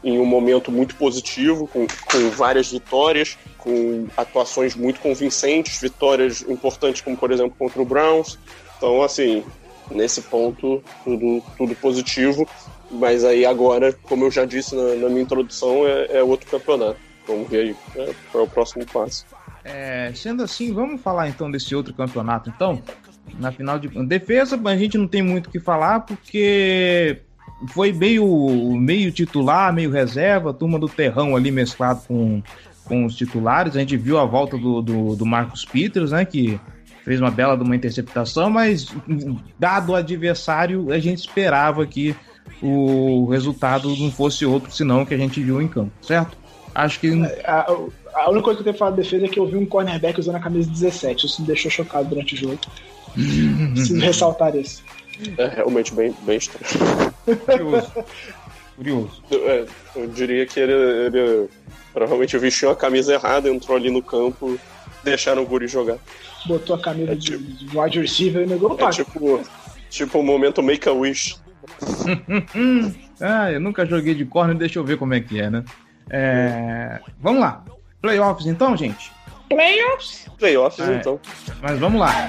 [0.03, 7.01] em um momento muito positivo, com, com várias vitórias, com atuações muito convincentes, vitórias importantes,
[7.01, 8.39] como por exemplo contra o Browns.
[8.77, 9.45] Então, assim,
[9.91, 12.49] nesse ponto, tudo, tudo positivo.
[12.91, 16.99] Mas aí agora, como eu já disse na, na minha introdução, é, é, outro campeonato.
[17.27, 19.25] Vamos ver aí é, qual é o próximo passo.
[19.65, 22.83] É, sendo assim, vamos falar então desse outro campeonato, então.
[23.39, 27.23] Na final de defesa, a gente não tem muito o que falar, porque
[27.69, 28.27] foi meio,
[28.77, 32.43] meio titular, meio reserva, turma do terrão ali mesclado com,
[32.85, 33.77] com os titulares.
[33.77, 36.25] A gente viu a volta do, do, do Marcos Peters, né?
[36.25, 36.61] Que
[37.05, 38.95] fez uma bela de uma interceptação, mas
[39.59, 42.15] dado o adversário, a gente esperava que
[42.63, 46.37] o resultado não fosse outro senão que a gente viu em campo, certo?
[46.75, 47.11] Acho que.
[47.45, 47.67] A,
[48.15, 49.67] a única coisa que eu tenho que falar de defesa é que eu vi um
[49.67, 51.27] cornerback usando a camisa 17.
[51.27, 52.59] Isso me deixou chocado durante o jogo.
[53.75, 54.83] Preciso ressaltar isso.
[55.39, 56.67] É realmente bem, bem estranho.
[57.47, 57.93] Curioso.
[58.77, 59.23] Curioso.
[59.31, 61.49] Eu, é, eu diria que ele, ele
[61.93, 64.59] provavelmente vestiu a camisa errada, entrou ali no campo,
[65.05, 65.99] deixaram o Guri jogar.
[66.47, 69.41] Botou a camisa é, de, tipo, de wide receiver e negou é tipo,
[69.91, 71.37] tipo o momento Make a Wish.
[73.21, 75.65] ah, eu nunca joguei de corner, deixa eu ver como é que é, né?
[76.11, 77.01] É...
[77.21, 77.65] Vamos lá.
[78.01, 79.13] Playoffs então, gente?
[79.49, 80.27] Playoffs?
[80.39, 80.97] Playoffs é.
[80.97, 81.21] então.
[81.61, 82.29] Mas vamos lá.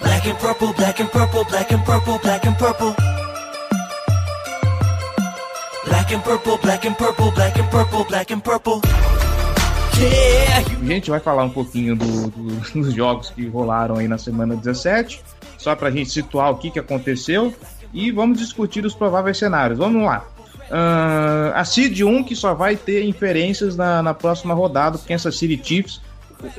[0.00, 2.94] Black and purple, black and purple, black and purple, black and purple.
[5.86, 8.80] Black and purple, black and purple, black and purple, black and purple.
[10.80, 14.54] A gente vai falar um pouquinho do, do, dos jogos que rolaram aí na semana
[14.54, 15.20] 17,
[15.58, 17.52] só para a gente situar o que, que aconteceu
[17.92, 19.78] e vamos discutir os prováveis cenários.
[19.78, 20.26] Vamos lá.
[20.70, 25.36] Uh, a Seed 1 que só vai ter inferências na, na próxima rodada, porque Kansas
[25.36, 26.00] City Chiefs.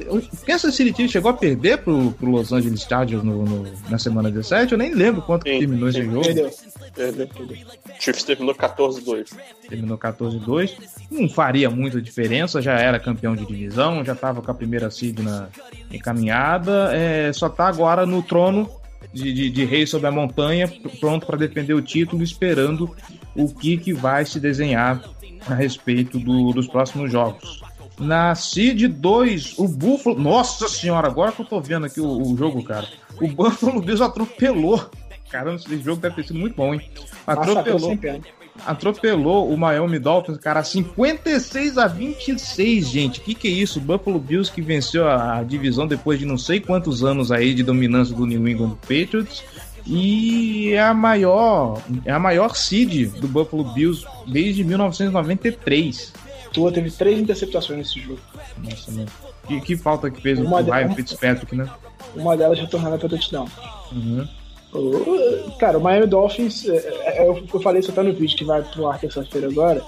[0.07, 3.97] O Kansas City Chiefs chegou a perder pro, pro Los Angeles Chargers no, no, na
[3.97, 4.71] semana 17?
[4.71, 6.21] Eu nem lembro quanto sim, terminou sim, esse jogo.
[6.21, 6.51] Perdeu.
[6.95, 7.57] Perdeu, perdeu.
[7.99, 9.35] Chiefs terminou 14-2.
[9.67, 10.77] Terminou 14-2.
[11.11, 15.19] Não faria muita diferença, já era campeão de divisão, já estava com a primeira seed
[15.19, 15.49] na
[15.91, 16.91] encaminhada.
[16.93, 18.69] É, só está agora no trono
[19.13, 22.95] de, de, de rei sobre a montanha, pronto para defender o título, esperando
[23.35, 25.01] o que, que vai se desenhar
[25.47, 27.61] a respeito do, dos próximos jogos.
[27.99, 30.19] Na Seed 2, o Buffalo.
[30.19, 32.87] Nossa senhora, agora que eu tô vendo aqui o, o jogo, cara.
[33.21, 34.89] O Buffalo Bills atropelou.
[35.29, 36.81] Caramba, esse jogo deve ter sido muito bom, hein?
[37.25, 37.95] Atropelou.
[37.95, 38.21] Nossa,
[38.65, 43.21] atropelou o Miami Dolphins, cara, 56 a 26, gente.
[43.21, 43.79] Que que é isso?
[43.79, 47.53] O Buffalo Bills que venceu a, a, divisão depois de não sei quantos anos aí
[47.53, 49.43] de dominância do New England Patriots
[49.85, 56.13] e é a maior, é a maior seed do Buffalo Bills desde 1993.
[56.53, 58.19] Tua teve três interceptações nesse jogo.
[58.63, 59.07] Nossa, mano.
[59.47, 61.67] Que, que falta que fez uma o Ryan Fitzpatrick, né?
[62.15, 63.47] Uma delas retornada para touchdown.
[63.91, 64.27] Uhum.
[65.59, 68.61] Cara, o Miami Dolphins, é, é, é eu falei isso até no vídeo que vai
[68.61, 69.81] pro ar terça-feira agora.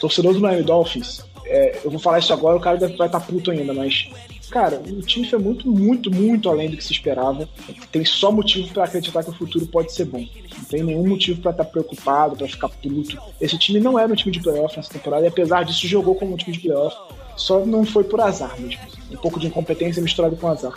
[0.00, 3.20] Torcedor do Miami Dolphins, é, eu vou falar isso agora, o cara deve, vai estar
[3.20, 4.08] tá puto ainda, mas.
[4.50, 7.48] Cara, o time foi muito, muito, muito além do que se esperava.
[7.90, 10.18] Tem só motivo para acreditar que o futuro pode ser bom.
[10.18, 13.18] Não tem nenhum motivo para estar tá preocupado, para ficar puto.
[13.40, 16.34] Esse time não era um time de playoff nessa temporada, e apesar disso, jogou como
[16.34, 16.94] um time de playoff.
[17.34, 18.80] Só não foi por azar mesmo.
[19.12, 20.74] Um pouco de incompetência misturado com azar.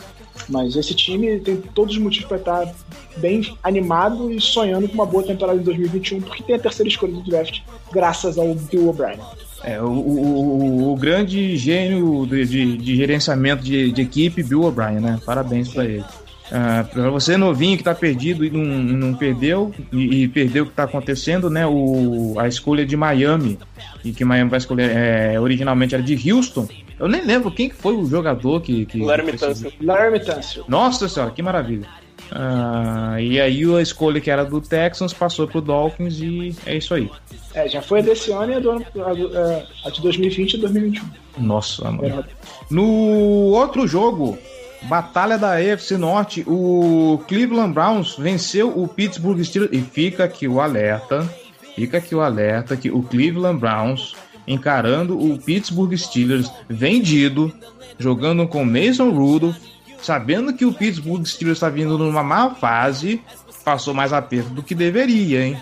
[0.47, 2.75] Mas esse time tem todos os motivos para estar
[3.17, 7.13] bem animado e sonhando com uma boa temporada em 2021, porque tem a terceira escolha
[7.13, 9.19] do draft, graças ao Bill O'Brien.
[9.63, 14.99] É, o, o, o, grande gênio de, de, de gerenciamento de, de, equipe, Bill O'Brien,
[14.99, 15.19] né?
[15.25, 16.01] Parabéns para ele.
[16.45, 20.67] Uh, para você novinho que tá perdido e não, não perdeu e, e perdeu o
[20.67, 21.65] que tá acontecendo, né?
[21.65, 23.57] O, a escolha de Miami
[24.03, 26.67] e que Miami vai escolher é, originalmente era de Houston.
[26.99, 28.85] Eu nem lembro quem que foi o jogador que.
[28.85, 30.21] que Larry.
[30.67, 31.87] Nossa senhora, que maravilha.
[32.31, 36.93] Uh, e aí a escolha que era do Texans passou pro Dolphins e é isso
[36.93, 37.09] aí.
[37.53, 41.05] É, já foi desse ano e a, do, a, a de 2020 e 2021.
[41.37, 42.25] Nossa, mano.
[42.69, 44.37] No outro jogo,
[44.83, 49.71] Batalha da AFC Norte, o Cleveland Browns venceu o Pittsburgh Steelers.
[49.73, 51.27] E fica aqui o alerta,
[51.75, 54.15] fica aqui o alerta que o Cleveland Browns
[54.47, 57.51] encarando o Pittsburgh Steelers vendido,
[57.97, 59.57] jogando com Mason Rudolph,
[60.01, 63.21] sabendo que o Pittsburgh Steelers está vindo numa má fase,
[63.63, 65.57] passou mais aperto do que deveria, hein?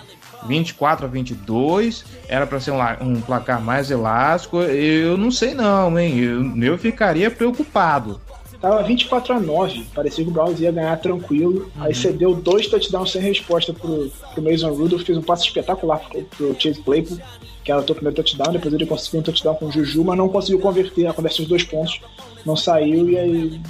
[0.45, 4.61] 24 a 22, era para ser um, um, placar mais elástico.
[4.61, 6.19] Eu não sei não, hein?
[6.19, 8.19] Eu, eu ficaria preocupado.
[8.59, 11.69] Tava 24 a 9, parecia que o Browns ia ganhar tranquilo.
[11.75, 11.83] Uhum.
[11.83, 16.23] Aí cedeu dois touchdowns sem resposta pro, pro Mason Rudolph, fez um passe espetacular pro,
[16.23, 17.19] pro Chase Claypool,
[17.63, 18.51] que era o seu primeiro touchdown.
[18.51, 21.49] Depois ele conseguiu um touchdown com o Juju, mas não conseguiu converter a conversão dos
[21.49, 22.01] dois pontos.
[22.45, 23.61] Não saiu e aí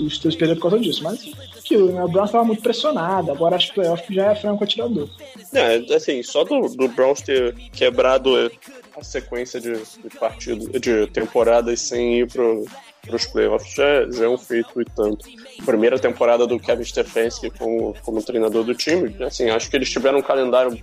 [0.00, 1.02] os Steelers perderam por causa disso.
[1.02, 1.30] Mas
[1.68, 2.02] aquilo, né?
[2.02, 5.08] O Browns estava muito pressionado, agora acho que playoff já é franco atirador.
[5.52, 8.30] É, assim, só do, do Browns ter quebrado
[8.96, 12.64] a sequência de, de partido, de temporadas sem ir pro,
[13.06, 15.26] pros playoffs já, já é um feito e tanto.
[15.64, 20.18] Primeira temporada do Kevin Stefanski como, como treinador do time, assim, acho que eles tiveram
[20.18, 20.78] um calendário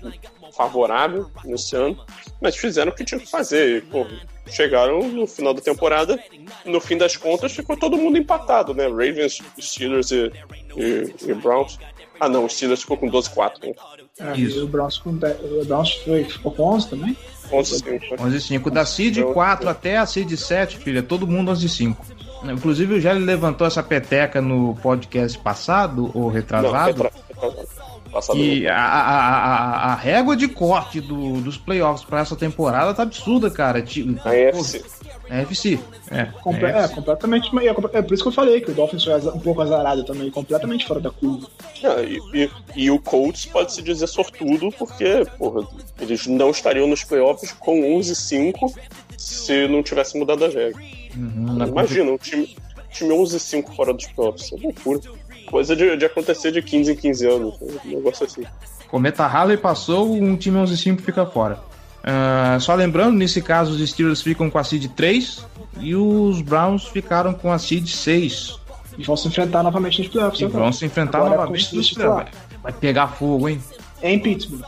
[0.55, 1.97] favorável nesse ano,
[2.41, 3.83] mas fizeram o que tinham que fazer.
[3.85, 4.05] Pô,
[4.47, 6.19] chegaram no final da temporada,
[6.63, 8.87] no fim das contas ficou todo mundo empatado, né?
[8.87, 10.31] Ravens, Steelers e,
[10.77, 11.79] e, e Browns.
[12.19, 13.63] Ah, não, o Steelers ficou com 12-4.
[13.63, 13.73] Né?
[14.19, 14.59] É, Isso.
[14.59, 17.17] E o Browns, com, o Browns foi, ficou com 11 também?
[17.51, 18.17] 11-5.
[18.17, 18.69] 11-5.
[18.69, 21.97] Da Seed 4 até a Seed 7, filha, todo mundo 11-5.
[22.43, 27.03] Inclusive o Gelli levantou essa peteca no podcast passado, ou retrasado.
[27.03, 27.11] Não, retra...
[27.27, 27.94] retrasado.
[28.21, 33.03] Que a, a, a, a, régua de corte do, dos playoffs para essa temporada tá
[33.03, 33.81] absurda, cara.
[33.81, 34.83] Tipo, a EFC.
[35.29, 35.79] É FC.
[36.11, 37.49] É, Comple é, é completamente.
[37.57, 40.29] É, é, por isso que eu falei que o Dolphins foi um pouco azarado também,
[40.29, 41.47] completamente fora da curva.
[41.83, 45.67] É, e, e, e, o Colts pode se dizer sortudo, porque porra,
[45.99, 48.73] eles não estariam nos playoffs com 11-5
[49.17, 50.81] se não tivesse mudado a regra.
[51.15, 52.55] Uhum, Imagina, um time,
[52.91, 54.51] time 11-5 fora dos playoffs.
[54.53, 55.01] É loucura.
[55.55, 57.55] Coisa de, de acontecer de 15 em 15 anos.
[57.61, 58.43] Um negócio assim.
[58.89, 61.59] Cometa Halley passou, um time 11-5 fica fora.
[62.03, 65.45] Uh, só lembrando, nesse caso, os Steelers ficam com a seed 3
[65.79, 68.59] e os Browns ficaram com a seed 6.
[68.97, 70.41] E vão se enfrentar novamente nos playoffs.
[70.41, 72.37] E vão se enfrentar Agora novamente nos playoffs.
[72.61, 73.63] Vai pegar fogo, hein?
[74.01, 74.61] É em Pittsburgh.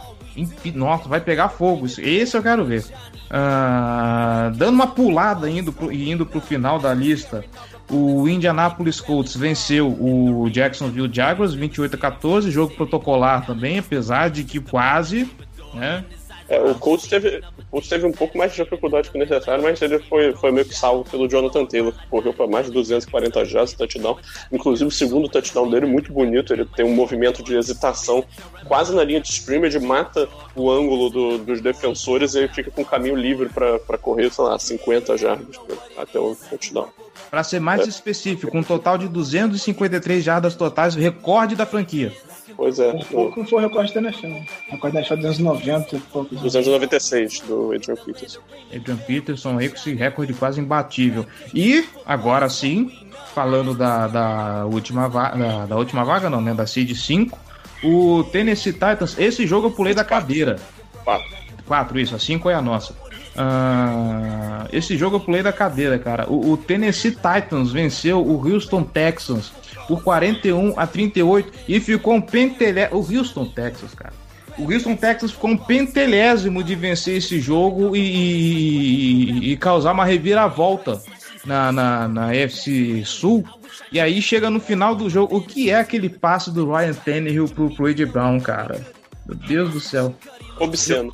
[0.74, 1.86] Nossa, vai pegar fogo.
[1.86, 2.86] Esse eu quero ver.
[3.26, 7.44] Uh, dando uma pulada indo pro, indo pro final da lista,
[7.90, 14.44] o Indianapolis Colts venceu o Jacksonville Jaguars 28 a 14, jogo protocolar também, apesar de
[14.44, 15.30] que quase,
[15.74, 16.04] né?
[16.50, 19.64] É, o Colts teve, o Colts teve um pouco mais de dificuldade que o necessário,
[19.64, 22.72] mas ele foi, foi meio que salvo pelo Jonathan Taylor, que correu para mais de
[22.72, 24.18] 240 jardas touchdown.
[24.52, 28.24] Inclusive, o segundo touchdown dele, muito bonito, ele tem um movimento de hesitação
[28.66, 32.82] quase na linha de scrimmage, mata o ângulo do, dos defensores e ele fica com
[32.82, 35.60] o caminho livre para correr, sei lá, 50 jardas
[35.98, 36.88] até o touchdown.
[37.30, 37.90] Para ser mais é.
[37.90, 42.14] específico, um total de 253 jardas totais, recorde da franquia.
[42.58, 42.92] Pois é.
[42.92, 44.28] Um pouco foi o recorde da NFL.
[44.28, 46.42] O recorde da NFL 290 e poucos.
[46.42, 48.40] 296 do Adrian Peterson.
[48.76, 51.24] Adrian Peterson aí com esse recorde quase imbatível.
[51.54, 52.92] E, agora sim,
[53.36, 57.38] falando da, da última vaga, da, da, última vaga não, né, da Seed 5,
[57.84, 60.56] o Tennessee Titans, esse jogo eu pulei da cadeira.
[61.04, 61.38] 4.
[61.68, 62.96] 4, isso, a 5 é a nossa.
[63.38, 66.28] Uh, esse jogo eu pulei da cadeira, cara.
[66.28, 69.52] O, o Tennessee Titans venceu o Houston Texans
[69.88, 73.00] por 41 a 38 e ficou um pentelésimo.
[73.00, 74.14] O Houston, Texas, cara.
[74.58, 80.04] O Houston, Texas ficou um pentelésimo de vencer esse jogo e, e, e causar uma
[80.04, 81.00] reviravolta
[81.46, 83.46] na, na, na FC Sul.
[83.92, 85.38] E aí chega no final do jogo.
[85.38, 88.82] O que é aquele passe do Ryan Tannehill pro, pro AJ Brown, cara?
[89.28, 90.16] Meu Deus do céu.
[90.60, 91.14] Obsceno.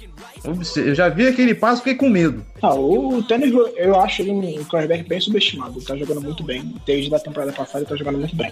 [0.75, 2.45] Eu já vi aquele passo e fiquei com medo.
[2.61, 5.77] Ah, o Tênis, eu acho ele um quarterback bem subestimado.
[5.77, 6.75] Ele tá jogando muito bem.
[6.85, 8.51] Desde a temporada passada, ele tá jogando muito bem.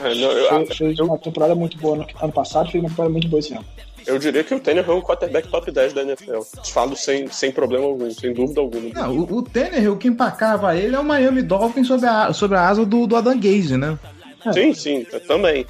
[0.00, 2.90] É, não, eu, fez, fez eu, uma temporada muito boa no ano passado, fez uma
[2.90, 3.64] temporada muito boa esse ano.
[4.06, 6.40] Eu diria que o Tanner é um quarterback top 10 da NFL.
[6.72, 8.88] Falo sem, sem problema algum, sem dúvida alguma.
[8.90, 12.56] Não, o, o Tanner, o que empacava ele é o Miami Dolphins sobre a, sobre
[12.56, 13.98] a asa do, do Adam Gaze, né?
[14.46, 14.52] É.
[14.52, 15.66] Sim, sim, também.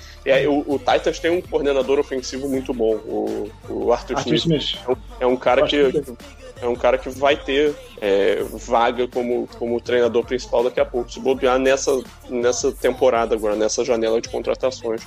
[0.48, 4.62] O, o, Titans tem um coordenador ofensivo muito bom, o, o Arthur, Arthur Smith.
[4.62, 4.82] Smith.
[4.87, 6.16] É, um, é um cara que, que
[6.62, 11.12] é um cara que vai ter é, vaga como, como treinador principal daqui a pouco,
[11.12, 15.02] se bobear nessa, nessa temporada agora, nessa janela de contratações.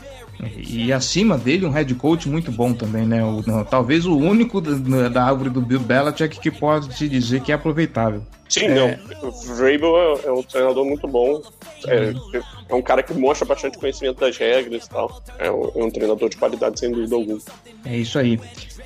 [0.56, 3.22] E acima dele, um head coach muito bom também, né?
[3.22, 7.42] O, não, talvez o único da, da, árvore do Bill Belichick que pode se dizer
[7.42, 8.22] que é aproveitável.
[8.48, 8.76] Sim, é...
[8.76, 9.28] não.
[9.28, 11.42] O Vrabel é, é, um treinador muito bom.
[11.88, 12.14] É,
[12.70, 15.22] é, um cara que mostra bastante conhecimento das regras e tal.
[15.38, 17.40] É um, é um treinador de qualidade, sem dúvida alguma.
[17.86, 18.38] É isso aí.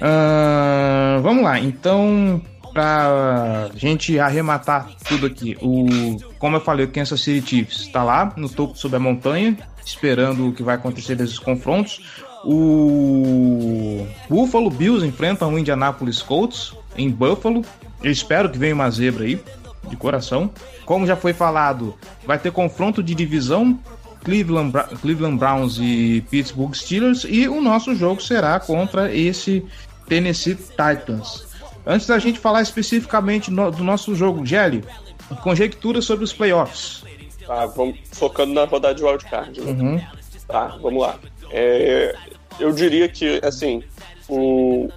[0.02, 2.42] Uh, vamos lá, então
[2.74, 5.58] pra gente arrematar tudo aqui.
[5.62, 9.58] O, como eu falei, o Kansas City Chiefs está lá no topo sobre a montanha,
[9.86, 12.02] esperando o que vai acontecer desses confrontos.
[12.44, 17.64] O Buffalo Bills enfrenta o Indianapolis Colts em Buffalo.
[18.02, 19.42] Eu espero que venha uma zebra aí,
[19.90, 20.50] de coração.
[20.86, 21.96] Como já foi falado,
[22.26, 23.78] vai ter confronto de divisão
[24.24, 27.26] Cleveland, Cleveland Browns e Pittsburgh Steelers.
[27.28, 29.66] E o nosso jogo será contra esse
[30.08, 31.49] Tennessee Titans.
[31.90, 34.84] Antes da gente falar especificamente no- do nosso jogo, Gelli,
[35.42, 37.04] conjectura sobre os playoffs.
[37.48, 39.60] Tá, vamos focando na rodada de wildcard.
[39.60, 39.72] Né?
[39.72, 40.02] Uhum.
[40.48, 41.18] Tá, vamos lá.
[41.52, 42.16] É,
[42.60, 43.82] eu diria que, assim,
[44.28, 44.88] o,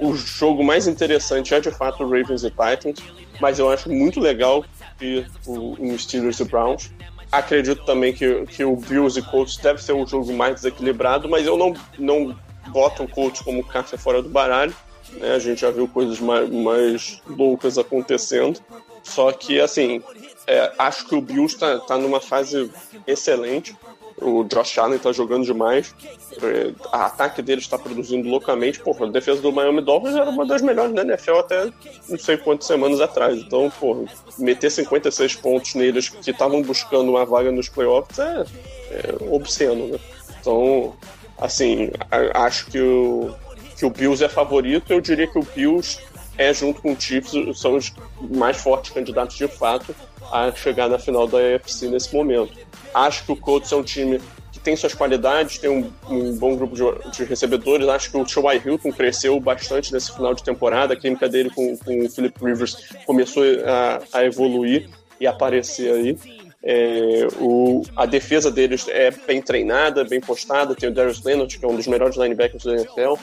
[0.00, 2.98] o jogo mais interessante é de fato o Ravens e Titans,
[3.40, 4.64] mas eu acho muito legal
[4.98, 6.90] ver o, o Steelers e Browns.
[7.30, 11.46] Acredito também que, que o Bills e Colts deve ser um jogo mais desequilibrado, mas
[11.46, 12.36] eu não, não
[12.72, 14.74] boto o Colts como carta fora do baralho.
[15.14, 15.32] Né?
[15.34, 18.60] A gente já viu coisas mais, mais loucas acontecendo.
[19.02, 20.02] Só que, assim,
[20.46, 22.70] é, acho que o Bills está tá numa fase
[23.06, 23.74] excelente.
[24.22, 25.94] O Josh Allen tá jogando demais.
[26.42, 28.78] É, O ataque dele está produzindo loucamente.
[28.80, 31.70] Porra, a defesa do Miami Dolphins era uma das melhores da NFL até
[32.06, 33.38] não sei quantas semanas atrás.
[33.38, 34.04] Então, porra,
[34.38, 38.44] meter 56 pontos neles que estavam buscando uma vaga nos playoffs é,
[38.90, 39.98] é obsceno, né?
[40.38, 40.94] Então,
[41.38, 43.34] assim, a- acho que o,
[43.80, 44.92] que o Bills é favorito.
[44.92, 45.98] Eu diria que o Bills
[46.40, 47.92] é, junto com o Chiefs, são os
[48.30, 49.94] mais fortes candidatos de fato
[50.32, 52.52] a chegar na final da AFC nesse momento.
[52.94, 54.20] Acho que o Colts é um time
[54.52, 57.88] que tem suas qualidades, tem um, um bom grupo de, de recebedores.
[57.88, 58.62] Acho que o T.Y.
[58.64, 60.94] Hilton cresceu bastante nesse final de temporada.
[60.94, 64.88] A química dele com, com o Philip Rivers começou a, a evoluir
[65.20, 66.18] e aparecer aí.
[66.62, 70.74] É, o, a defesa deles é bem treinada, bem postada.
[70.74, 73.14] Tem o Darius Leonard, que é um dos melhores linebackers da NFL.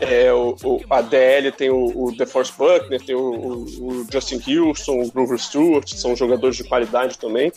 [0.00, 5.02] É, o, o- a DL tem o, o DeForest Buckner, tem o, o- Justin Houston,
[5.02, 7.52] o Grover Stewart, são jogadores de qualidade também.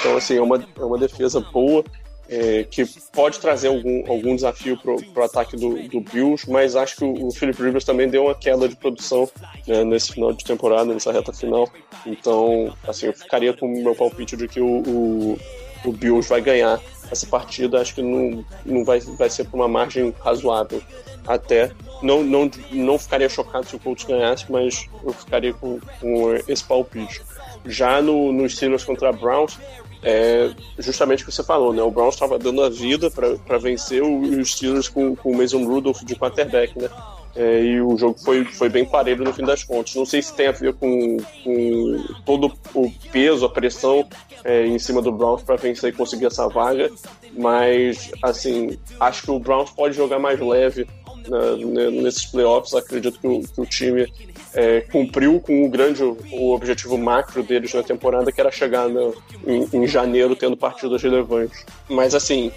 [0.00, 1.84] Então, assim, é uma, é uma defesa boa.
[2.30, 6.96] é, que pode trazer algum, algum desafio para o ataque do, do Bills, mas acho
[6.96, 9.26] que o, o Philip Rivers também deu uma queda de produção
[9.66, 11.66] né, nesse final de temporada, nessa reta final.
[12.04, 15.38] Então, assim, eu ficaria com o meu palpite de que o, o,
[15.86, 16.78] o Bills vai ganhar
[17.10, 17.80] essa partida.
[17.80, 20.82] Acho que não, não vai, vai ser por uma margem razoável.
[21.28, 21.70] Até
[22.02, 26.64] não, não, não ficaria chocado se o Colts ganhasse, mas eu ficaria com, com esse
[26.64, 27.20] palpite.
[27.66, 29.58] Já no, no Steelers contra Browns,
[30.02, 31.82] é justamente o que você falou, né?
[31.82, 35.64] O Browns estava dando a vida para vencer o- os Steelers com, com o Mason
[35.64, 36.88] Rudolph de quarterback, né?
[37.36, 39.94] É, e o jogo foi, foi bem parelho no fim das contas.
[39.94, 44.08] Não sei se tem a ver com, com todo o peso, a pressão
[44.44, 46.90] é, em cima do Browns para vencer e conseguir essa vaga,
[47.36, 50.86] mas assim acho que o Browns pode jogar mais leve
[51.28, 52.74] né, né, nesses playoffs.
[52.74, 54.12] Acredito que o, que o time
[54.54, 59.12] é, cumpriu com o grande o objetivo macro deles na temporada, que era chegar na-
[59.46, 61.64] em, em janeiro tendo partidas relevantes.
[61.88, 62.50] Mas assim,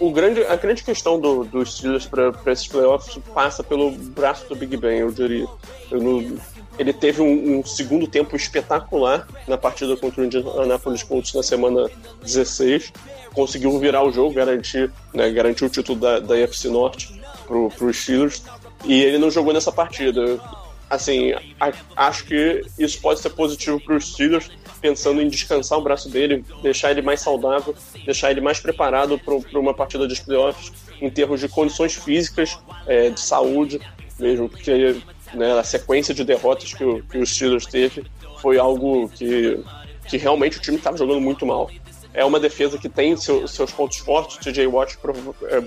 [0.00, 4.56] o, grande, a grande questão do, dos Steelers para esses playoffs passa pelo braço do
[4.56, 5.46] Big Ben, eu diria.
[5.90, 6.36] Eu não-
[6.78, 11.88] ele teve um, um segundo tempo espetacular na partida contra o Indianapolis Colts na semana
[12.22, 12.92] 16.
[13.34, 17.21] Conseguiu virar o jogo, garantir, né, garantir o título da, da AFC Norte
[17.70, 18.42] para os Steelers.
[18.84, 20.40] E ele não jogou nessa partida.
[20.88, 24.50] Assim, a- acho que isso pode ser positivo para os Steelers,
[24.80, 27.74] pensando em descansar o braço dele, deixar ele mais saudável,
[28.04, 33.08] deixar ele mais preparado para uma partida de playoffs em termos de condições físicas, é,
[33.10, 33.80] de saúde,
[34.18, 34.96] mesmo, porque
[35.32, 38.04] né, a sequência de derrotas que, o, que os Steelers teve
[38.40, 39.58] foi algo que,
[40.06, 41.70] que realmente o time estava jogando muito mal.
[42.12, 44.36] É uma defesa que tem seu- seus pontos fortes.
[44.36, 44.98] O TJ Watt
[45.44, 45.62] é,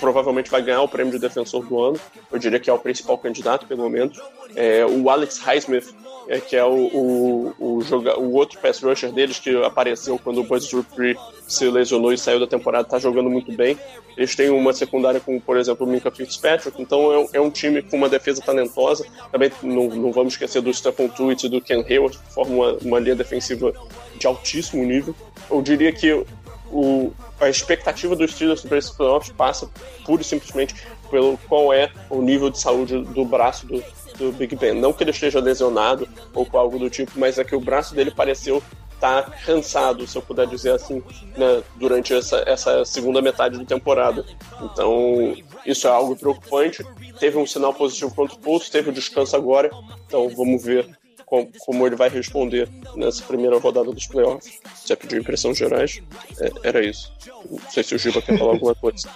[0.00, 2.00] provavelmente vai ganhar o prêmio de defensor do ano.
[2.32, 4.18] Eu diria que é o principal candidato, pelo menos.
[4.56, 5.94] É, o Alex Highsmith,
[6.26, 10.40] é, que é o, o, o, joga, o outro pass rusher deles, que apareceu quando
[10.40, 13.78] o Buzz Dupree se lesionou e saiu da temporada, está jogando muito bem.
[14.16, 17.82] Eles têm uma secundária com, por exemplo, o Minka Fitzpatrick, então é, é um time
[17.82, 19.06] com uma defesa talentosa.
[19.30, 22.72] Também não, não vamos esquecer do Stephon Tuitt e do Ken Hayward, que formam uma,
[22.82, 23.72] uma linha defensiva
[24.16, 25.14] de altíssimo nível.
[25.50, 26.24] Eu diria que
[26.70, 29.68] o, a expectativa dos Steelers para esses playoffs passa
[30.04, 30.74] pura e simplesmente
[31.10, 33.82] pelo qual é o nível de saúde do braço do,
[34.16, 34.74] do Big Ben.
[34.74, 37.94] Não que ele esteja lesionado ou com algo do tipo, mas é que o braço
[37.94, 38.62] dele pareceu
[38.94, 41.02] estar cansado, se eu puder dizer assim,
[41.36, 44.24] né, durante essa, essa segunda metade da temporada.
[44.60, 46.84] Então, isso é algo preocupante.
[47.18, 49.70] Teve um sinal positivo contra o Pulse, teve o descanso agora,
[50.06, 50.99] então vamos ver
[51.30, 54.58] com- como ele vai responder nessa primeira rodada dos playoffs.
[54.74, 56.02] Você pediu impressões gerais?
[56.40, 57.12] É, era isso.
[57.48, 59.08] Não sei se o Giba quer falar alguma coisa.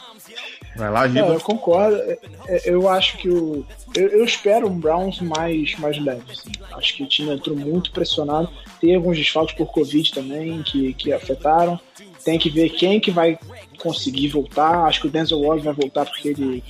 [0.77, 1.35] Vai lá, Não, Giba.
[1.35, 1.97] eu concordo.
[1.97, 3.67] É, é, Eu acho que o.
[3.97, 6.23] Eu, eu espero um Browns mais, mais leve.
[6.31, 6.51] assim.
[6.73, 8.49] Acho que o time entrou muito pressionado.
[8.81, 11.79] Tem alguns desfalques por Covid também que, que afetaram.
[12.25, 13.39] Tem que ver quem que vai
[13.79, 14.85] conseguir voltar.
[14.87, 16.63] Acho que o Denzel Ward vai voltar porque ele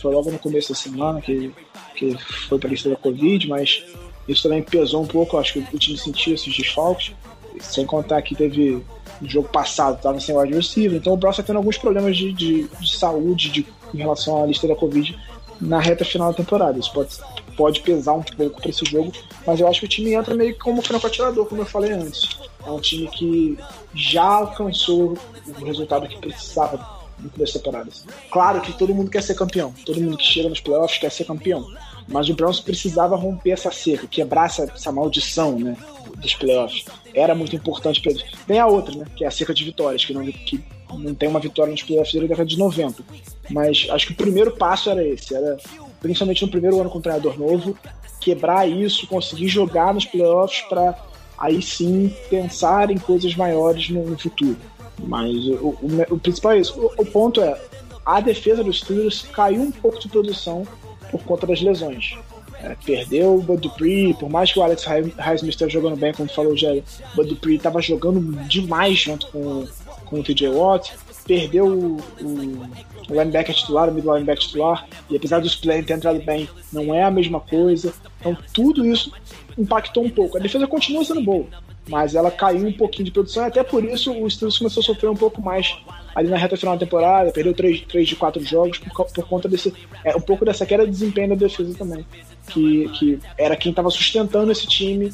[0.00, 1.50] foi logo no começo da semana que,
[1.96, 2.16] que
[2.48, 3.82] foi para a lista da Covid, mas
[4.28, 5.38] isso também pesou um pouco.
[5.38, 7.14] Acho que o time sentiu esses desfalques.
[7.60, 8.84] Sem contar que teve
[9.20, 12.32] no jogo passado estava sem wide receiver, então o Browns está tendo alguns problemas de,
[12.32, 15.18] de, de saúde de, em relação à lista da Covid
[15.60, 16.78] na reta final da temporada.
[16.78, 17.16] Isso pode,
[17.56, 19.12] pode pesar um pouco para esse jogo,
[19.46, 21.92] mas eu acho que o time entra meio que como franco atirador, como eu falei
[21.92, 22.28] antes.
[22.64, 23.58] É um time que
[23.94, 27.90] já alcançou o resultado que precisava no começo da temporada.
[28.30, 31.24] Claro que todo mundo quer ser campeão, todo mundo que chega nos playoffs quer ser
[31.24, 31.66] campeão,
[32.08, 35.76] mas o Browns precisava romper essa cerca, quebrar essa, essa maldição, né?
[36.16, 36.84] Dos playoffs.
[37.14, 38.24] Era muito importante para eles.
[38.46, 39.06] Tem a outra, né?
[39.14, 42.12] Que é a cerca de vitórias, que não, que não tem uma vitória nos playoffs
[42.12, 43.02] desde a década de 90.
[43.50, 45.58] Mas acho que o primeiro passo era esse, era
[46.00, 47.76] principalmente no primeiro ano com o treinador novo,
[48.20, 50.96] quebrar isso, conseguir jogar nos playoffs para
[51.36, 54.56] aí sim pensar em coisas maiores no, no futuro.
[54.98, 56.78] Mas o, o, o, principal é isso.
[56.80, 57.60] O, o, ponto é,
[58.04, 60.66] a defesa dos Steelers caiu um pouco de produção
[61.10, 62.14] por conta das lesões.
[62.60, 66.28] É, perdeu o Bud Dupree, por mais que o Alex Highsmith esteja jogando bem, como
[66.28, 66.82] falou o Jerry,
[67.12, 69.64] o Bud Dupree estava jogando demais junto com,
[70.04, 70.92] com o TJ Watt,
[71.24, 76.20] perdeu o, o, linebacker titular, o middle linebacker titular, e apesar dos players ter entrado
[76.20, 77.92] bem, não é a mesma coisa.
[78.18, 79.12] Então tudo isso
[79.56, 80.36] impactou um pouco.
[80.36, 81.46] A defesa continua sendo boa,
[81.88, 84.84] mas ela caiu um pouquinho de produção, e até por isso o Steelers começou a
[84.84, 85.76] sofrer um pouco mais
[86.14, 89.48] ali na reta final da temporada, perdeu 3, 3 de 4 jogos por, por conta
[89.48, 89.72] desse.
[90.04, 92.04] É, um pouco dessa queda de desempenho da defesa também,
[92.48, 95.12] que, que era quem estava sustentando esse time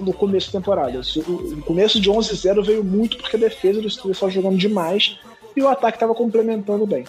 [0.00, 1.00] no começo da temporada.
[1.26, 5.18] O começo de 11-0 veio muito porque a defesa do Steelers estava jogando demais
[5.56, 7.04] e o ataque estava complementando bem.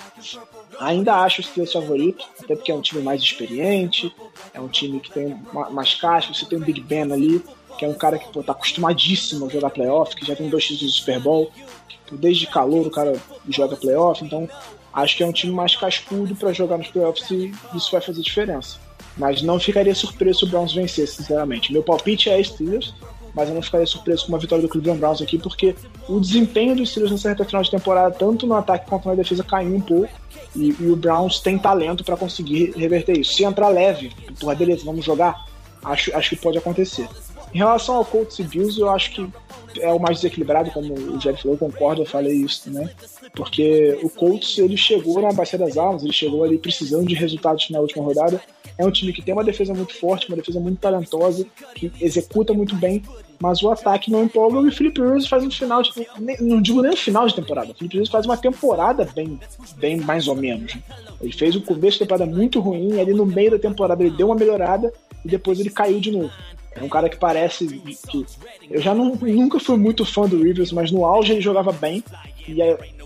[0.80, 4.14] Ainda acho o Steelers favorito, até porque é um time mais experiente,
[4.53, 5.38] é um time que tem
[5.72, 7.43] mais caixa, você tem um Big Ben ali,
[7.78, 10.65] que é um cara que pô, tá acostumadíssimo a jogar playoff, que já tem dois
[10.65, 11.51] títulos de Super Bowl,
[11.88, 13.13] que, desde calor o cara
[13.49, 14.47] joga playoff, então
[14.93, 18.21] acho que é um time mais cascudo para jogar nos playoffs e isso vai fazer
[18.21, 18.78] diferença.
[19.17, 21.71] Mas não ficaria surpreso se o Browns vencer, sinceramente.
[21.71, 22.93] Meu palpite é Steelers,
[23.34, 25.76] mas eu não ficaria surpreso com uma vitória do Cleveland Browns aqui, porque
[26.07, 29.43] o desempenho dos Steelers nessa reta final de temporada, tanto no ataque quanto na defesa,
[29.43, 30.13] caiu um pouco.
[30.55, 33.34] E, e o Browns tem talento para conseguir reverter isso.
[33.34, 35.45] Se entrar leve, porra, beleza, vamos jogar,
[35.84, 37.07] acho, acho que pode acontecer.
[37.54, 39.30] Em relação ao Colts e Bills, eu acho que
[39.80, 42.89] é o mais desequilibrado, como o Jeff falou, eu concordo, eu falei isso também.
[43.36, 47.70] Porque o Colts, ele chegou na Bacia das Almas, ele chegou ali precisando de resultados
[47.70, 48.41] na última rodada.
[48.78, 51.45] É um time que tem uma defesa muito forte, uma defesa muito talentosa,
[51.76, 53.04] que executa muito bem,
[53.39, 55.91] mas o ataque não empolga e o Felipe Rivers faz um final de,
[56.39, 59.39] não digo nem um final de temporada, o Felipe Rivers faz uma temporada bem,
[59.78, 60.76] bem mais ou menos.
[61.22, 64.28] Ele fez o começo da temporada muito ruim, ali no meio da temporada ele deu
[64.28, 64.91] uma melhorada
[65.24, 66.32] e depois ele caiu de novo.
[66.76, 67.67] É um cara que parece
[68.09, 68.26] que.
[68.69, 72.03] Eu já não, nunca fui muito fã do Rivers, mas no auge ele jogava bem.
[72.47, 72.57] E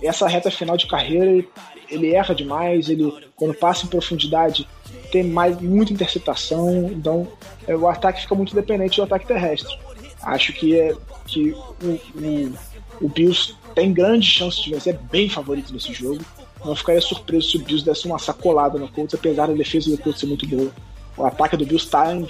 [0.02, 1.50] essa reta final de carreira ele,
[1.90, 2.90] ele erra demais.
[2.90, 4.68] Ele, quando passa em profundidade,
[5.12, 6.90] tem mais muita interceptação.
[6.92, 7.28] Então
[7.68, 9.78] é, o ataque fica muito dependente do ataque terrestre.
[10.24, 10.96] Acho que, é,
[11.26, 12.54] que o, o,
[13.02, 16.22] o Bills tem grande chance de vencer, é bem favorito nesse jogo.
[16.66, 19.98] Não ficaria surpreso se o Bills desse uma sacolada no Colts, apesar da defesa do
[19.98, 20.72] Colts ser muito boa
[21.18, 22.28] o ataque do Bills está em,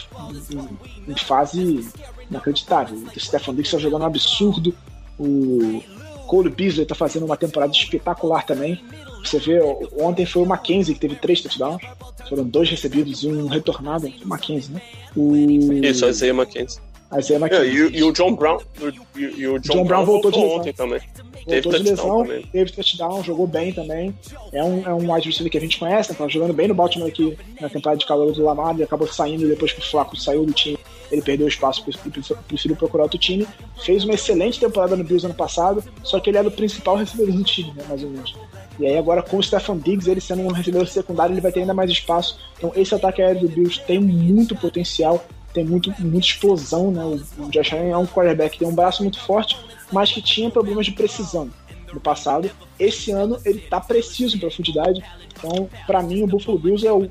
[0.51, 1.87] em, em, fase
[2.29, 2.97] inacreditável.
[2.97, 4.73] O Stefan Diggs está jogando um absurdo.
[5.19, 5.83] O
[6.27, 8.81] Cole Beasley está fazendo uma temporada espetacular também.
[9.23, 9.59] Você vê,
[9.99, 11.81] ontem foi o Mackenzie que teve três touchdowns.
[12.29, 14.11] Foram dois recebidos e um retornado.
[14.23, 14.81] Mackenzie, né?
[15.15, 15.35] O...
[15.35, 16.79] Isso, Isaiah Mackenzie.
[17.15, 17.69] Isaiah Mackenzie.
[17.69, 18.59] É, e, e, o John Brown,
[19.15, 20.99] e, e o John, John Brown, voltou, voltou ontem também.
[21.45, 22.45] Voltou teve de lesão, também.
[22.51, 24.13] teve touchdown, jogou bem também.
[24.51, 26.17] É um, é um wide receiver que a gente conhece, né?
[26.17, 29.47] Tá jogando bem no Baltimore aqui na temporada de calor do Lamar, ele acabou saindo
[29.47, 30.77] depois que o Flaco saiu do time.
[31.09, 32.09] Ele perdeu espaço e
[32.47, 33.47] preferiu procurar outro time.
[33.81, 37.33] Fez uma excelente temporada no Bills ano passado, só que ele era o principal recebedor
[37.33, 37.83] do time, né?
[37.87, 38.35] Mais ou menos.
[38.77, 41.61] E aí agora com o Stefan Diggs, ele sendo um recebedor secundário, ele vai ter
[41.61, 42.37] ainda mais espaço.
[42.57, 45.25] Então esse ataque aéreo do Bills tem muito potencial,
[45.57, 47.03] tem muito, muita explosão, né?
[47.03, 49.57] O Josh Allen é um quarterback que tem um braço muito forte,
[49.91, 51.49] mas que tinha problemas de precisão
[51.91, 52.51] no passado.
[52.79, 55.03] Esse ano ele está preciso em profundidade.
[55.35, 57.09] Então, para mim, o Buffalo Bills é o.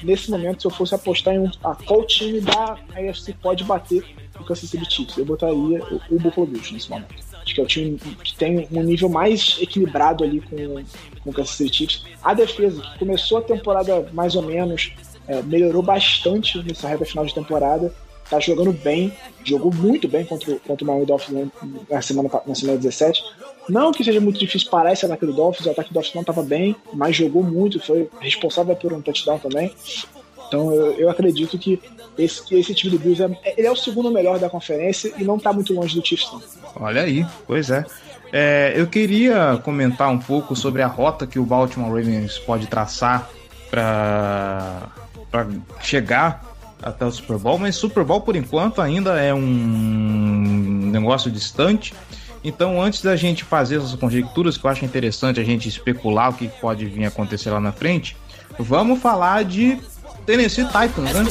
[0.00, 4.04] Nesse momento, se eu fosse apostar em um, a qual time da AFC pode bater
[4.38, 7.12] o Kansas City Chiefs, eu botaria o, o Buffalo Bills nesse momento.
[7.42, 10.56] Acho que é o time que tem um nível mais equilibrado ali com,
[11.24, 12.04] com o Kansas City Chiefs.
[12.22, 14.92] A defesa, que começou a temporada mais ou menos,
[15.28, 17.92] é, melhorou bastante nessa reta final de temporada
[18.28, 19.12] tá jogando bem,
[19.44, 21.48] jogou muito bem contra, contra o Miami Dolphins
[21.88, 23.22] na semana, na semana 17.
[23.68, 26.22] Não que seja muito difícil parar esse ataque do Dolphins, o ataque do Dolphins não
[26.22, 29.72] estava bem, mas jogou muito, foi responsável por um touchdown também.
[30.46, 31.80] Então eu, eu acredito que
[32.16, 35.36] esse, esse time do Bills é, ele é o segundo melhor da conferência e não
[35.36, 36.30] está muito longe do Chiefs.
[36.32, 36.42] Não.
[36.80, 37.84] Olha aí, pois é.
[38.32, 38.72] é.
[38.74, 43.30] Eu queria comentar um pouco sobre a rota que o Baltimore Ravens pode traçar
[43.70, 44.90] para
[45.80, 46.44] chegar
[46.82, 51.94] até o Super Bowl, mas Super Bowl por enquanto ainda é um negócio distante.
[52.42, 56.34] Então, antes da gente fazer essas conjecturas, que eu acho interessante a gente especular o
[56.34, 58.16] que pode vir a acontecer lá na frente,
[58.58, 59.80] vamos falar de
[60.24, 61.24] Tennessee Titans, né?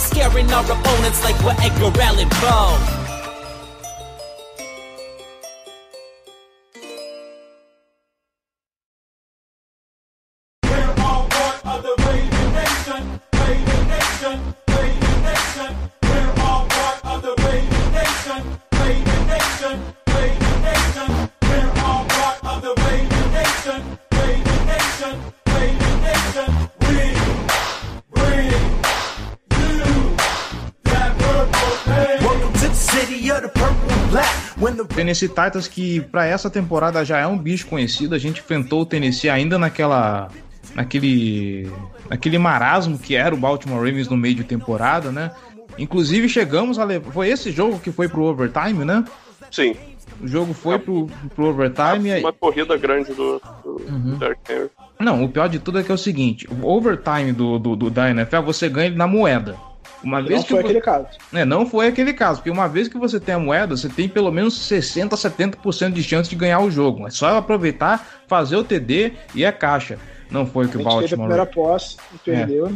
[35.07, 38.85] Tennessee Titans que para essa temporada já é um bicho conhecido, a gente enfrentou o
[38.85, 40.27] Tennessee ainda naquela
[40.75, 41.71] naquele
[42.09, 45.31] naquele marasmo que era o Baltimore Ravens no meio de temporada, né?
[45.77, 49.03] Inclusive chegamos a levar, foi esse jogo que foi pro overtime, né?
[49.49, 49.75] Sim.
[50.21, 54.17] O jogo foi pro, pro overtime aí- Uma corrida grande do, do Uhum.
[54.49, 54.69] Henry.
[54.99, 57.89] Não, o pior de tudo é que é o seguinte, o overtime do, do, do-
[57.91, 59.55] da NFL você ganha ele na moeda.
[60.03, 61.07] Uma vez Não que foi aquele caso.
[61.33, 64.07] É, não foi aquele caso, porque uma vez que você tem a moeda, você tem
[64.07, 67.07] pelo menos 60, 70% de chance de ganhar o jogo.
[67.07, 69.97] É só aproveitar, fazer o TD e é caixa.
[70.29, 71.27] Não foi o que A o gente teve a Baltimore.
[71.27, 72.71] primeira posse e perdeu.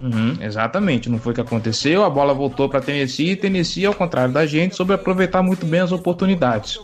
[0.00, 2.04] Uhum, exatamente, não foi o que aconteceu.
[2.04, 5.80] A bola voltou para Tennessee e Tennessee, ao contrário da gente, soube aproveitar muito bem
[5.80, 6.78] as oportunidades.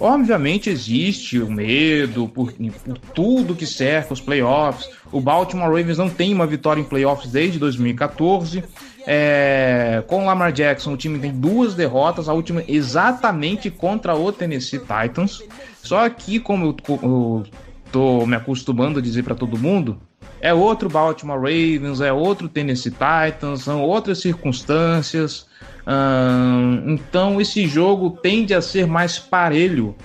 [0.00, 4.90] Obviamente existe o medo por, por tudo que cerca os playoffs.
[5.12, 8.64] O Baltimore Ravens não tem uma vitória em playoffs desde 2014.
[9.06, 14.32] É, com o Lamar Jackson, o time tem duas derrotas, a última exatamente contra o
[14.32, 15.42] Tennessee Titans.
[15.82, 17.44] Só que, como eu, eu
[17.90, 19.98] tô me acostumando a dizer para todo mundo,
[20.40, 25.46] é outro Baltimore Ravens, é outro Tennessee Titans, são outras circunstâncias.
[25.86, 29.96] Ahn, então esse jogo tende a ser mais parelho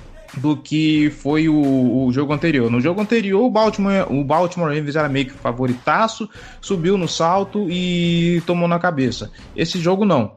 [0.41, 2.69] do que foi o, o jogo anterior.
[2.71, 6.29] No jogo anterior, o Baltimore, o Baltimore Ravens era meio que favoritaço,
[6.61, 9.31] subiu no salto e tomou na cabeça.
[9.55, 10.33] Esse jogo não.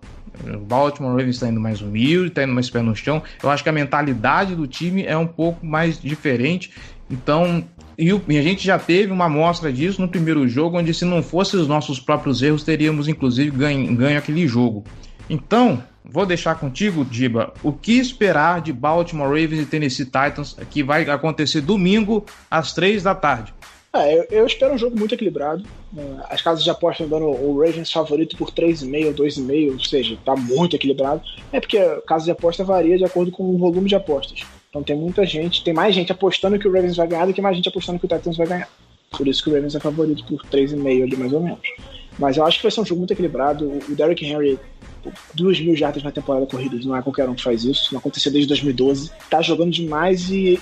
[0.55, 3.23] O Baltimore Ravens está indo mais humilde, está indo mais pé no chão.
[3.43, 6.71] Eu acho que a mentalidade do time é um pouco mais diferente.
[7.11, 7.63] Então,
[7.99, 11.05] e, o- e a gente já teve uma amostra disso no primeiro jogo, onde se
[11.05, 14.85] não fosse os nossos próprios erros, teríamos inclusive ganho, ganho aquele jogo.
[15.29, 20.83] Então, vou deixar contigo, Diba, o que esperar de Baltimore Ravens e Tennessee Titans, que
[20.83, 23.53] vai acontecer domingo às três da tarde.
[23.93, 25.65] É, eu, eu espero um jogo muito equilibrado.
[25.97, 30.37] É, As casas de aposta dando o Ravens favorito por 3,5, 2,5, ou seja, tá
[30.37, 31.23] muito equilibrado.
[31.53, 34.43] É porque a casa de aposta varia de acordo com o volume de apostas.
[34.69, 37.43] Então tem muita gente, tem mais gente apostando que o Ravens vai ganhar do que
[37.43, 38.69] mais gente apostando que o Titans vai ganhar.
[39.11, 41.61] Por isso que o Ravens é favorito por 3,5 ali mais ou menos.
[42.17, 43.67] Mas eu acho que vai ser um jogo muito equilibrado.
[43.89, 44.57] O Derrick Henry,
[45.35, 47.89] 2 mil jardas na temporada corrida, não é qualquer um que faz isso.
[47.93, 49.11] Não aconteceu desde 2012.
[49.29, 50.61] Tá jogando demais e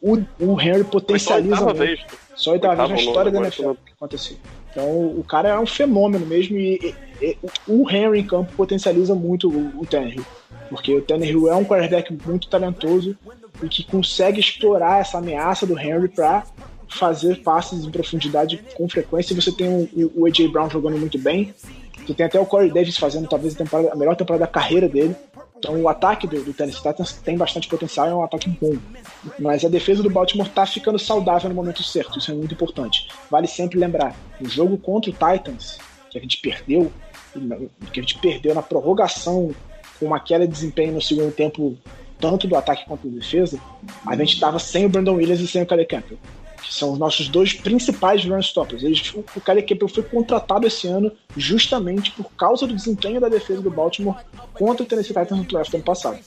[0.00, 2.00] o, o Henry Foi só potencializa oitava vez.
[2.34, 4.36] Só oitava vez na história da NFL que aconteceu.
[4.70, 9.14] Então o cara é um fenômeno mesmo e, e- e o Henry em campo potencializa
[9.14, 10.24] muito o, o Tannehill.
[10.68, 13.16] Porque o Tannehill é um quarterback muito talentoso
[13.62, 16.44] e que consegue explorar essa ameaça do Henry para
[16.88, 19.34] fazer passes em profundidade com frequência.
[19.34, 21.54] Você tem o, o AJ Brown jogando muito bem.
[22.06, 24.88] Você tem até o Corey Davis fazendo talvez a, temporada- a melhor temporada da carreira
[24.88, 25.14] dele.
[25.58, 28.76] Então o ataque do, do Tennessee Titans tem bastante potencial, é um ataque bom.
[29.38, 33.08] Mas a defesa do Baltimore tá ficando saudável no momento certo, isso é muito importante.
[33.30, 35.78] Vale sempre lembrar, o jogo contra o Titans,
[36.10, 36.92] que a gente perdeu,
[37.92, 39.54] que a gente perdeu na prorrogação,
[39.98, 41.78] com uma queda de desempenho no segundo tempo,
[42.20, 43.58] tanto do ataque quanto da defesa,
[44.06, 46.18] a gente estava sem o Brandon Williams e sem o Calais Campbell
[46.66, 48.82] que são os nossos dois principais run stoppers.
[48.82, 53.28] Eles, o o Calais Campbell foi contratado esse ano justamente por causa do desempenho da
[53.28, 54.16] defesa do Baltimore
[54.52, 56.18] contra o Tennessee Titans no do ano passado.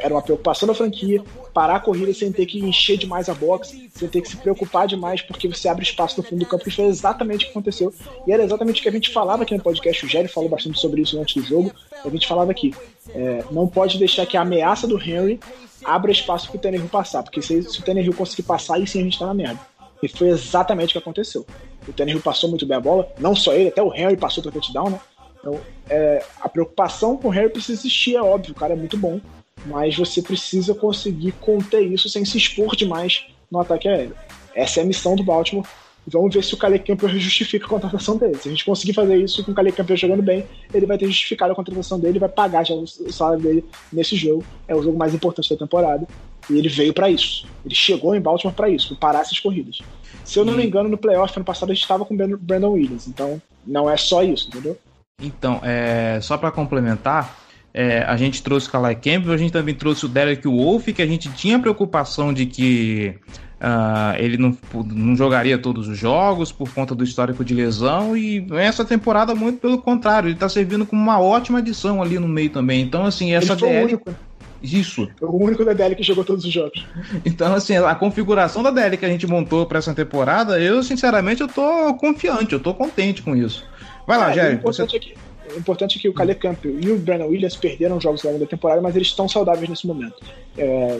[0.00, 1.22] Era uma preocupação da franquia,
[1.52, 4.86] parar a corrida sem ter que encher demais a box, sem ter que se preocupar
[4.86, 7.92] demais porque você abre espaço no fundo do campo, que foi exatamente o que aconteceu.
[8.26, 10.78] E era exatamente o que a gente falava aqui no podcast, o Jerry falou bastante
[10.78, 11.72] sobre isso antes do jogo,
[12.04, 12.74] a gente falava aqui,
[13.10, 15.38] é, não pode deixar que a ameaça do Henry
[15.84, 19.04] abra espaço pro Tannehill passar, porque se, se o Tannehill conseguir passar, aí sim a
[19.04, 19.60] gente tá na merda.
[20.06, 21.44] E foi exatamente o que aconteceu.
[21.86, 24.52] O Tannehill passou muito bem a bola, não só ele, até o Henry passou para
[24.52, 25.00] touchdown, né?
[25.38, 28.96] Então, é, a preocupação com o Henry precisa existir, é óbvio, o cara é muito
[28.96, 29.20] bom,
[29.66, 34.16] mas você precisa conseguir conter isso sem se expor demais no ataque aéreo.
[34.54, 35.66] Essa é a missão do Baltimore.
[36.06, 38.36] Vamos ver se o Calais Campbell justifica a contratação dele.
[38.36, 41.06] Se a gente conseguir fazer isso com o Calais Campbell jogando bem, ele vai ter
[41.06, 44.44] justificado a contratação dele, vai pagar já o salário dele nesse jogo.
[44.68, 46.06] É o jogo mais importante da temporada.
[46.48, 47.46] E ele veio pra isso.
[47.64, 49.80] Ele chegou em Baltimore pra isso, pra parar essas corridas.
[50.24, 52.72] Se eu não me engano, no playoff ano passado a gente estava com o Brandon
[52.72, 53.08] Williams.
[53.08, 54.78] Então, não é só isso, entendeu?
[55.20, 57.44] Então, é, só para complementar,
[57.78, 61.02] É, a gente trouxe o Kalai Campbell, a gente também trouxe o Derek Wolf, que
[61.02, 63.18] a gente tinha preocupação de que
[63.58, 64.54] Uh, ele não,
[64.92, 69.60] não jogaria todos os jogos por conta do histórico de lesão e essa temporada muito
[69.60, 72.82] pelo contrário, ele está servindo como uma ótima adição ali no meio também.
[72.82, 73.80] Então assim, essa ele foi DL...
[73.80, 74.14] o único.
[74.62, 75.08] Isso.
[75.18, 76.84] Foi o único da DL que jogou todos os jogos.
[77.24, 81.40] Então assim, a configuração da DL que a gente montou para essa temporada, eu sinceramente
[81.40, 83.64] eu tô confiante, eu tô contente com isso.
[84.06, 84.54] Vai lá, é, Jerry.
[84.54, 84.96] O importante, você...
[84.96, 85.14] é que,
[85.54, 88.44] o importante é que o Caleb Campbell e o Brandon Williams perderam jogos ao longo
[88.44, 90.16] da temporada, mas eles estão saudáveis nesse momento.
[90.56, 90.98] É,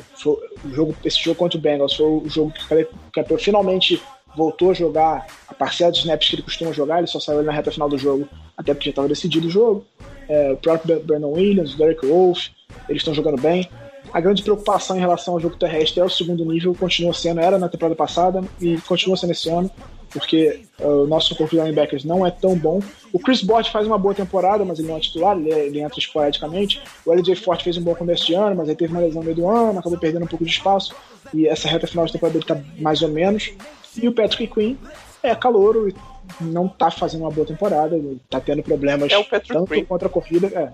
[0.73, 4.03] jogo, esse jogo contra o Bengals foi o jogo que o Caleb Campbell finalmente
[4.37, 7.53] voltou a jogar a parcela de snaps que ele costuma jogar, ele só saiu na
[7.53, 9.85] reta final do jogo, até porque já estava decidido o jogo.
[10.29, 12.49] É, o próprio Brandon Williams, o Derek Wolf,
[12.89, 13.69] eles estão jogando bem.
[14.13, 17.59] A grande preocupação em relação ao jogo terrestre é o segundo nível, continua sendo, era
[17.59, 19.71] na temporada passada e continua sendo esse ano
[20.17, 22.81] porque uh, o nosso corpo de linebackers não é tão bom.
[23.13, 25.81] O Chris Bott faz uma boa temporada, mas ele não é titular, ele, é, ele
[25.81, 26.81] entra esporadicamente.
[27.05, 29.27] O LJ Forte fez um bom começo de ano, mas ele teve uma lesão no
[29.27, 30.95] meio do ano, acabou perdendo um pouco de espaço.
[31.35, 33.53] E essa reta final de temporada dele tá mais ou menos.
[34.01, 34.77] E o Patrick Quinn
[35.23, 35.95] é calouro e
[36.41, 38.01] não tá fazendo uma boa temporada,
[38.31, 39.85] tá tendo problemas é tanto Quinn.
[39.85, 40.73] contra a corrida, é,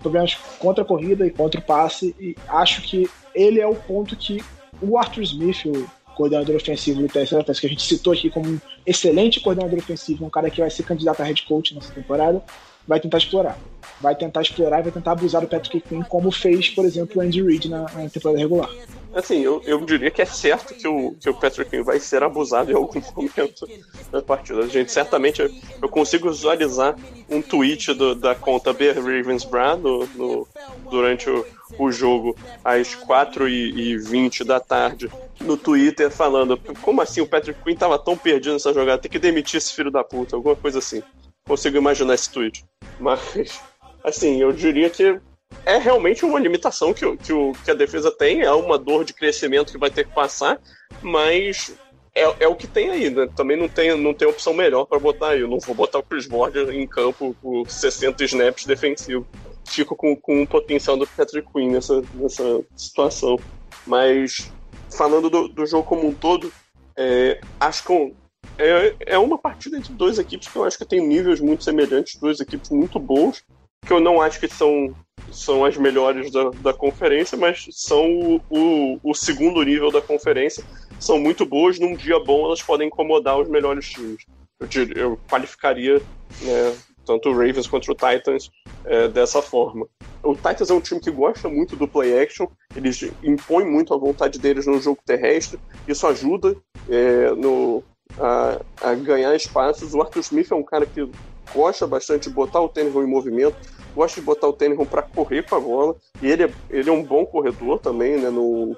[0.00, 2.16] problemas contra a corrida e contra o passe.
[2.18, 4.42] E acho que ele é o ponto que
[4.80, 8.60] o Arthur Smith, o coordenador ofensivo do Triceratops, que a gente citou aqui como um
[8.86, 12.42] excelente coordenador ofensivo, um cara que vai ser candidato a head coach nessa temporada,
[12.86, 13.58] vai tentar explorar.
[14.00, 17.24] Vai tentar explorar e vai tentar abusar do Patrick Quinn, como fez, por exemplo, o
[17.24, 18.68] Andy Reid na, na temporada regular.
[19.14, 22.22] Assim, eu, eu diria que é certo que o, que o Patrick Quinn vai ser
[22.22, 23.68] abusado em algum momento
[24.10, 24.60] da partida.
[24.60, 25.42] A gente certamente,
[25.80, 26.96] eu consigo visualizar
[27.28, 30.48] um tweet do, da conta Bear Ravens Brad no, no,
[30.90, 31.44] durante o,
[31.78, 32.34] o jogo
[32.64, 35.10] às 4h20 da tarde
[35.42, 39.18] no Twitter falando como assim o Patrick Quinn tava tão perdido nessa jogada, tem que
[39.18, 41.02] demitir esse filho da puta, alguma coisa assim.
[41.46, 42.64] Consigo imaginar esse tweet.
[43.00, 43.60] Mas,
[44.04, 45.20] assim, eu diria que
[45.66, 49.12] é realmente uma limitação que, que, o, que a defesa tem, é uma dor de
[49.12, 50.60] crescimento que vai ter que passar,
[51.02, 51.76] mas
[52.14, 53.28] é, é o que tem aí, né?
[53.34, 55.40] Também não tem, não tem opção melhor para botar aí.
[55.40, 59.26] Eu não vou botar o Chris Ward em campo por 60 snaps defensivo.
[59.66, 63.38] Fico com, com o potencial do Patrick Quinn nessa, nessa situação.
[63.86, 64.52] Mas
[64.96, 66.52] falando do, do jogo como um todo,
[66.96, 68.14] é, acho que
[68.58, 72.16] é, é uma partida entre duas equipes que eu acho que tem níveis muito semelhantes,
[72.20, 73.42] duas equipes muito boas,
[73.86, 74.94] que eu não acho que são,
[75.30, 80.64] são as melhores da, da conferência, mas são o, o, o segundo nível da conferência,
[80.98, 84.24] são muito boas, num dia bom elas podem incomodar os melhores times.
[84.60, 86.00] Eu, eu qualificaria
[86.42, 88.50] né, tanto o Ravens quanto o Titans
[88.84, 89.86] é, dessa forma.
[90.22, 92.46] O Titans é um time que gosta muito do play action,
[92.76, 96.56] eles impõem muito a vontade deles no jogo terrestre, isso ajuda
[96.88, 97.82] é, no,
[98.18, 99.94] a, a, ganhar espaços.
[99.94, 101.08] O Arthur Smith é um cara que
[101.54, 103.56] gosta bastante de botar o tênis em movimento,
[103.94, 106.92] gosta de botar o tênis para correr com a bola, e ele é, ele é
[106.92, 108.76] um bom corredor também, né, no,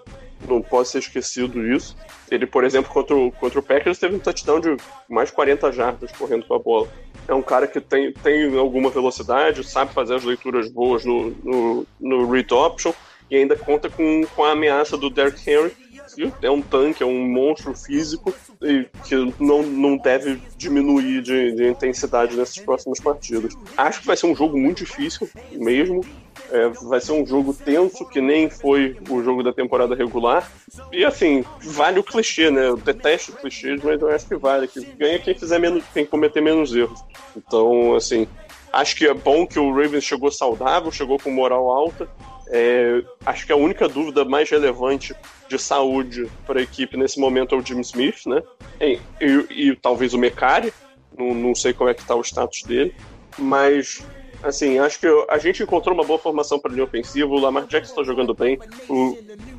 [0.48, 1.96] não pode ser esquecido isso.
[2.30, 4.76] Ele, por exemplo, contra o, contra o Packers, teve um touchdown de
[5.08, 6.88] mais 40 jardas correndo com a bola
[7.26, 11.86] é um cara que tem, tem alguma velocidade, sabe fazer as leituras boas no, no,
[12.00, 12.92] no read option
[13.30, 15.72] e ainda conta com, com a ameaça do Derrick Henry,
[16.14, 21.52] que é um tanque, é um monstro físico e que não, não deve diminuir de,
[21.52, 23.54] de intensidade nessas próximas partidas.
[23.76, 26.04] Acho que vai ser um jogo muito difícil mesmo,
[26.50, 30.50] é, vai ser um jogo tenso, que nem foi o jogo da temporada regular.
[30.92, 32.68] E assim, vale o clichê, né?
[32.68, 34.68] Eu detesto clichês, mas eu acho que vale.
[34.68, 37.02] Que ganha quem fizer menos, quem cometer menos erros.
[37.36, 38.26] Então, assim,
[38.72, 42.08] acho que é bom que o Ravens chegou saudável, chegou com moral alta.
[42.48, 45.14] É, acho que a única dúvida mais relevante
[45.48, 48.42] de saúde para a equipe nesse momento é o Jim Smith, né?
[48.80, 50.72] E, e, e talvez o Mecari,
[51.16, 52.94] não, não sei qual é que está o status dele,
[53.38, 54.04] mas
[54.44, 57.32] Assim, acho que a gente encontrou uma boa formação para linha ofensiva.
[57.32, 58.58] O Lamar Jackson está jogando bem.
[58.90, 59.16] O,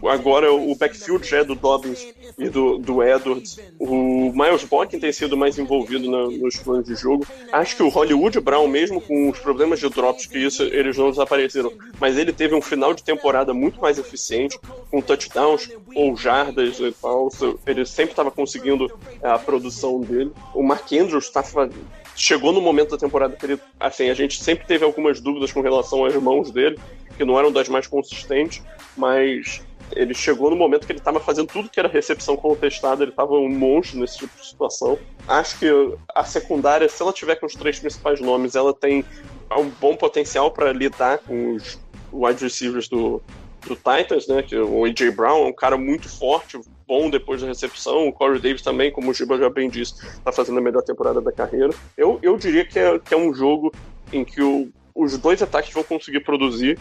[0.07, 3.59] agora o backfield já é do Dobbins e do, do Edwards.
[3.79, 7.25] O Miles Boykin tem sido mais envolvido na, nos planos de jogo.
[7.51, 11.09] Acho que o Hollywood Brown, mesmo com os problemas de drops, que isso eles não
[11.09, 14.59] desapareceram, mas ele teve um final de temporada muito mais eficiente,
[14.91, 17.29] com touchdowns ou jardas e tal.
[17.65, 18.91] Ele sempre estava conseguindo
[19.23, 20.31] a produção dele.
[20.53, 21.41] O Mark Andrews está
[22.15, 25.61] chegou no momento da temporada que ele, assim, a gente sempre teve algumas dúvidas com
[25.61, 26.79] relação às mãos dele,
[27.17, 28.63] que não eram das mais consistentes,
[28.97, 29.61] mas
[29.91, 33.33] ele chegou no momento que ele estava fazendo tudo que era recepção contestada, ele estava
[33.33, 34.97] um monstro nesse tipo de situação.
[35.27, 35.67] Acho que
[36.13, 39.05] a secundária, se ela tiver com os três principais nomes, ela tem
[39.55, 41.79] um bom potencial para lidar com os
[42.11, 43.21] wide receivers do,
[43.67, 44.41] do Titans, né?
[44.41, 48.07] Que o AJ Brown é um cara muito forte, bom depois da recepção.
[48.07, 51.21] O Corey Davis também, como o Giba já bem disse, está fazendo a melhor temporada
[51.21, 51.73] da carreira.
[51.97, 53.71] Eu, eu diria que é, que é um jogo
[54.11, 56.79] em que o, os dois ataques vão conseguir produzir,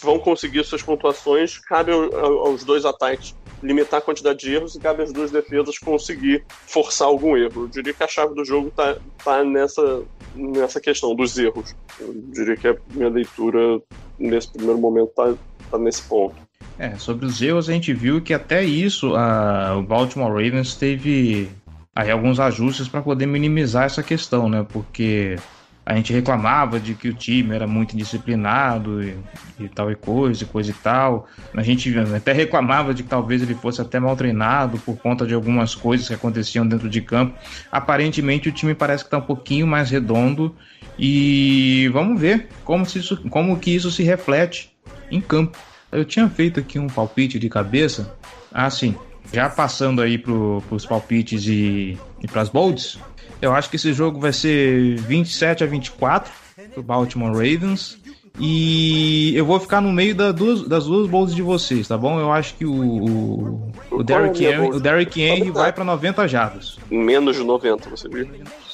[0.00, 5.02] vão conseguir suas pontuações, cabe aos dois ataques limitar a quantidade de erros e cabe
[5.02, 7.64] às duas defesas conseguir forçar algum erro.
[7.64, 10.02] Eu diria que a chave do jogo tá, tá nessa,
[10.34, 11.74] nessa questão dos erros.
[11.98, 13.80] Eu diria que a minha leitura
[14.18, 15.34] nesse primeiro momento tá,
[15.70, 16.36] tá nesse ponto.
[16.80, 21.50] É, sobre os erros a gente viu que até isso a, o Baltimore Ravens teve
[21.94, 24.64] aí alguns ajustes para poder minimizar essa questão, né?
[24.66, 25.36] Porque
[25.84, 29.14] a gente reclamava de que o time era muito indisciplinado e,
[29.58, 31.26] e, tal e coisa, e coisa e tal.
[31.54, 35.34] A gente até reclamava de que talvez ele fosse até mal treinado por conta de
[35.34, 37.38] algumas coisas que aconteciam dentro de campo.
[37.70, 40.56] Aparentemente o time parece que está um pouquinho mais redondo
[40.98, 44.74] e vamos ver como, se isso, como que isso se reflete
[45.10, 45.58] em campo.
[45.92, 48.14] Eu tinha feito aqui um palpite de cabeça,
[48.52, 48.94] assim,
[49.32, 52.98] já passando aí para os palpites e, e para as bolds,
[53.40, 56.32] eu acho que esse jogo vai ser 27 a 24
[56.74, 57.98] pro Baltimore Ravens.
[58.38, 62.18] E eu vou ficar no meio da duas, das duas bolsas de vocês, tá bom?
[62.18, 66.78] Eu acho que o, o, o Derrick Henry, o Derrick Henry vai para 90 jardas.
[66.90, 68.28] Menos de 90, você viu?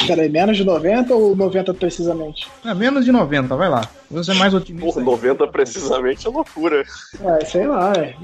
[0.07, 2.49] Peraí, menos de 90 ou 90 precisamente?
[2.65, 3.89] É, menos de 90, vai lá.
[4.11, 5.01] Você é mais otimista.
[5.01, 6.85] Porra, 90 precisamente é loucura.
[7.21, 7.93] É, sei lá.
[7.93, 8.15] É.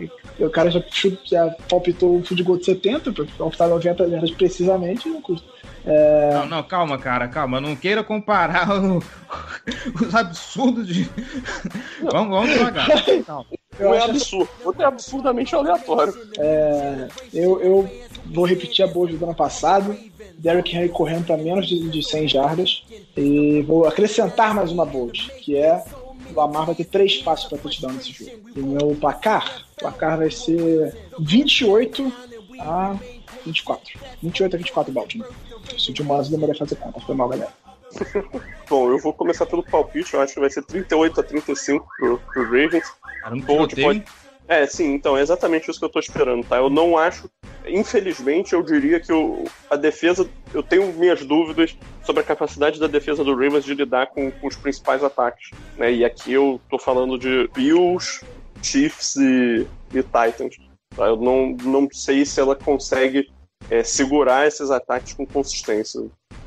[0.45, 0.83] O cara já,
[1.25, 5.47] já palpitou um futebol de 70, pra palpitar 90 jardas precisamente, não custa.
[5.85, 6.35] É...
[6.35, 7.61] Não, não, calma, cara, calma.
[7.61, 8.99] Não queira comparar o,
[10.01, 11.11] os absurdos de.
[12.03, 12.89] vamos, vamos devagar.
[13.27, 13.47] Calma.
[13.81, 16.15] Um é absurdo, outro é absurdamente aleatório.
[16.39, 17.91] É, eu, eu
[18.27, 19.97] vou repetir a boa do ano passado.
[20.39, 22.85] Derrick Henry correndo para menos de, de 100 jardas.
[23.17, 25.83] E vou acrescentar mais uma bold, que é
[26.31, 28.31] o Lamar vai ter três passos para touchdown nesse jogo.
[28.55, 32.13] E meu placar, o placar vai ser 28
[32.59, 32.97] a
[33.45, 34.01] 24.
[34.23, 35.31] 28 a 24 Baltimore.
[35.79, 37.53] Se o Massa demorei a fazer conta, foi mal, galera.
[38.69, 42.19] Bom, eu vou começar pelo palpite, eu acho que vai ser 38 a 35 pro,
[42.19, 42.93] pro Ravens.
[43.23, 44.05] Caramba, pode...
[44.49, 46.57] É, sim, então, é exatamente isso que eu tô esperando, tá?
[46.57, 47.31] Eu não acho,
[47.67, 52.87] infelizmente, eu diria que o, a defesa, eu tenho minhas dúvidas sobre a capacidade da
[52.87, 55.93] defesa do Ravens de lidar com, com os principais ataques, né?
[55.93, 58.25] E aqui eu tô falando de Bills,
[58.63, 60.57] Chiefs e, e Titans.
[60.97, 61.07] Tá?
[61.07, 63.31] Eu não, não sei se ela consegue
[63.71, 66.01] é, segurar esses ataques com consistência.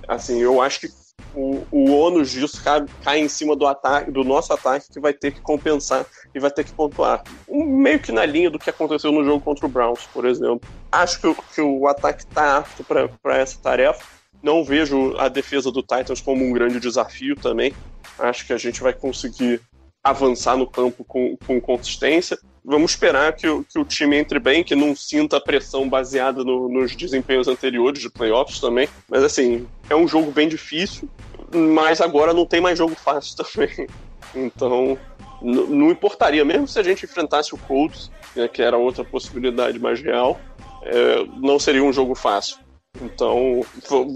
[0.07, 0.89] Assim, eu acho que
[1.33, 5.13] o, o ônus disso cai, cai, em cima do ataque, do nosso ataque, que vai
[5.13, 7.23] ter que compensar e vai ter que pontuar.
[7.49, 10.61] Meio que na linha do que aconteceu no jogo contra o Browns, por exemplo.
[10.91, 14.03] Acho que, que o ataque está apto para essa tarefa.
[14.41, 17.73] Não vejo a defesa do Titans como um grande desafio também.
[18.19, 19.59] Acho que a gente vai conseguir
[20.03, 24.76] avançar no campo com, com consistência vamos esperar que que o time entre bem, que
[24.76, 28.89] não sinta pressão baseada no, nos desempenhos anteriores de playoffs também.
[29.07, 31.07] Mas assim, é um jogo bem difícil,
[31.53, 33.88] mas agora não tem mais jogo fácil também.
[34.34, 34.97] Então,
[35.41, 40.01] não importaria, mesmo se a gente enfrentasse o Colts, né, que era outra possibilidade mais
[40.01, 40.39] real,
[40.84, 42.57] é, não seria um jogo fácil.
[43.01, 43.61] Então,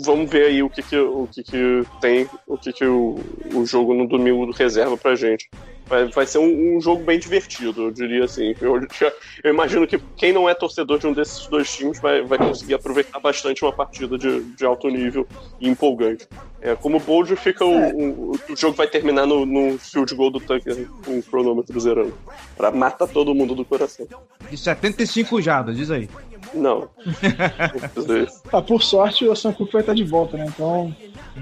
[0.04, 3.20] vamos ver aí o que, que, o que, que tem, o que, que o,
[3.54, 5.50] o jogo no domingo reserva pra gente.
[5.90, 8.54] Vai, vai ser um, um, jogo bem divertido, eu diria assim.
[8.62, 8.80] Eu,
[9.44, 12.76] eu, imagino que quem não é torcedor de um desses dois times vai, vai conseguir
[12.76, 15.28] aproveitar bastante uma partida de, de alto nível
[15.60, 16.28] e empolgante.
[16.62, 17.92] É, como bold fica o, é.
[17.92, 22.14] o, o, jogo vai terminar no, no field goal do Tucker com o cronômetro zerando.
[22.56, 24.08] Pra matar todo mundo do coração.
[24.48, 26.08] De 75 jadas, diz aí.
[26.54, 26.88] Não.
[28.54, 30.46] ah, por sorte, o Sam Cooper vai estar de volta, né?
[30.48, 30.96] Então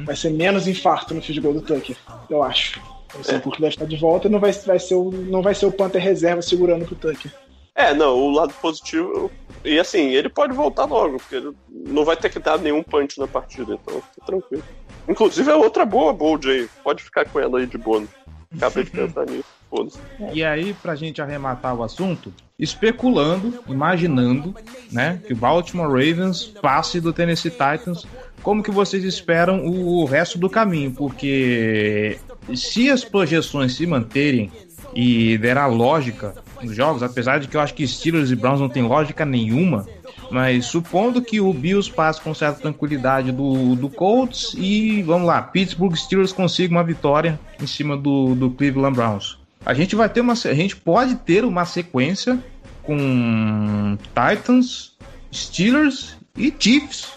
[0.06, 1.98] vai ser menos infarto no field goal do Tucker,
[2.30, 2.80] eu acho.
[3.16, 5.56] O Sam Cooper vai estar de volta e não vai, vai, ser o, não vai
[5.56, 7.32] ser o Panther reserva segurando pro Tucker.
[7.78, 9.32] É, não, o lado positivo.
[9.64, 13.20] E assim, ele pode voltar logo, porque ele não vai ter que dar nenhum punch
[13.20, 14.64] na partida, então fica tranquilo.
[15.08, 16.68] Inclusive é outra boa bold aí.
[16.84, 18.10] Pode ficar com ela aí de bônus.
[18.56, 19.46] Acabei de pensar nisso.
[19.70, 20.00] Bônus.
[20.34, 24.56] E aí, pra gente arrematar o assunto, especulando, imaginando,
[24.92, 28.08] né, que o Baltimore Ravens passe do Tennessee Titans,
[28.42, 30.92] como que vocês esperam o resto do caminho?
[30.94, 32.18] Porque
[32.56, 34.52] se as projeções se manterem
[34.94, 38.60] e der a lógica nos jogos, apesar de que eu acho que Steelers e Browns
[38.60, 39.86] não tem lógica nenhuma,
[40.32, 45.42] mas supondo que o Bills passe com certa tranquilidade do, do Colts e vamos lá,
[45.42, 49.38] Pittsburgh Steelers consiga uma vitória em cima do, do Cleveland Browns.
[49.66, 52.42] A gente vai ter uma a gente pode ter uma sequência
[52.84, 54.94] com Titans,
[55.34, 57.10] Steelers e Chiefs.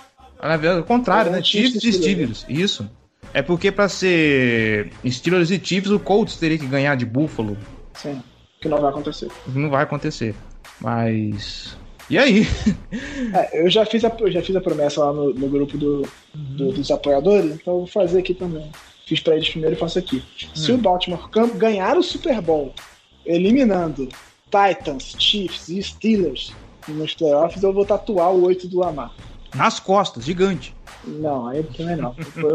[0.43, 1.43] Na verdade, o contrário, é, né?
[1.43, 2.47] Chiefs e Steelers.
[2.49, 2.91] Isso.
[3.33, 7.57] É porque para ser Steelers e Chiefs, o Colts teria que ganhar de Buffalo.
[7.95, 8.21] Sim,
[8.61, 9.29] que não vai acontecer.
[9.47, 10.35] Não vai acontecer.
[10.81, 11.77] Mas.
[12.09, 12.47] E aí?
[13.33, 16.03] É, eu já fiz a, já fiz a promessa lá no, no grupo do,
[16.35, 18.69] do, dos apoiadores, então eu vou fazer aqui também.
[19.07, 20.21] fiz pra eles primeiro e faço aqui.
[20.53, 22.75] Se o Baltimore cam- ganhar o Super Bowl,
[23.25, 24.09] eliminando
[24.51, 26.53] Titans, Chiefs e Steelers
[26.89, 29.13] nos playoffs, eu vou tatuar o 8 do Lamar.
[29.55, 30.75] Nas costas, gigante.
[31.05, 32.15] Não, aí também não.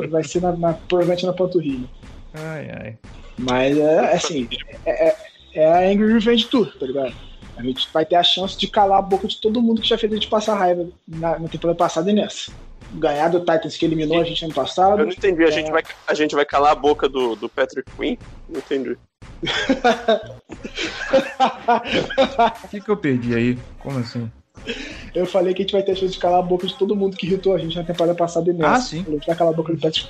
[0.10, 1.88] Vai ser na, na, provavelmente na panturrilha.
[2.34, 2.98] Ai, ai.
[3.38, 4.48] Mas é assim,
[4.86, 5.16] é, é,
[5.54, 7.14] é a Angry Revenge Tour, tá ligado?
[7.58, 9.98] A gente vai ter a chance de calar a boca de todo mundo que já
[9.98, 12.52] fez a gente passar raiva na, na temporada passada e nessa.
[12.94, 15.00] Ganhar do Titans que eliminou a gente ano passado.
[15.00, 15.44] Eu não entendi.
[15.44, 15.72] A gente É.
[15.72, 18.18] vai, a gente vai calar a boca do, do Patrick Quinn?
[18.50, 18.98] Não entendi.
[22.64, 23.58] O que, que eu perdi aí?
[23.80, 24.32] Como assim?
[25.14, 26.96] Eu falei que a gente vai ter a chance de calar a boca de todo
[26.96, 28.74] mundo que irritou a gente na temporada passada e nessa.
[28.74, 29.06] Ah, sim.
[29.08, 30.10] Gente vai calar a boca do Patrick.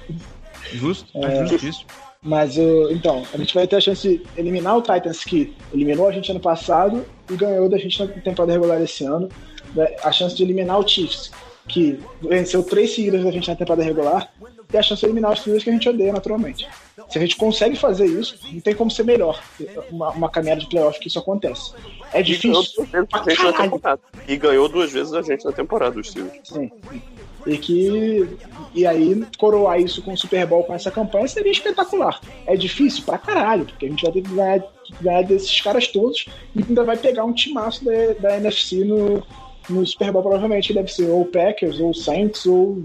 [0.73, 1.05] Justo?
[1.17, 1.41] É.
[1.41, 1.85] É justíssimo.
[2.21, 6.11] Mas então, a gente vai ter a chance de eliminar o Titans que eliminou a
[6.11, 9.29] gente ano passado e ganhou da gente na temporada regular esse ano.
[9.75, 9.95] Né?
[10.03, 11.31] A chance de eliminar o Chiefs,
[11.67, 14.33] que venceu três seguidas da gente na temporada regular,
[14.73, 16.67] e a chance de eliminar os Steelers que a gente odeia naturalmente.
[17.09, 19.39] Se a gente consegue fazer isso, não tem como ser melhor
[19.91, 21.73] uma, uma caminhada de playoff que isso acontece.
[22.15, 22.85] É E ganhou difícil.
[22.87, 24.01] duas vezes a gente na temporada.
[24.25, 26.39] E ganhou duas vezes a gente na temporada, os Steelers.
[26.45, 26.71] Sim.
[27.45, 28.37] E que.
[28.73, 32.21] E aí, coroar isso com o Super Bowl com essa campanha seria espetacular.
[32.47, 34.63] É difícil pra caralho, porque a gente vai ter que ganhar,
[35.01, 39.21] ganhar desses caras todos e ainda vai pegar um timaço da, da NFC no,
[39.69, 40.69] no Super Bowl, provavelmente.
[40.69, 42.81] que Deve ser ou Packers, ou Saints, ou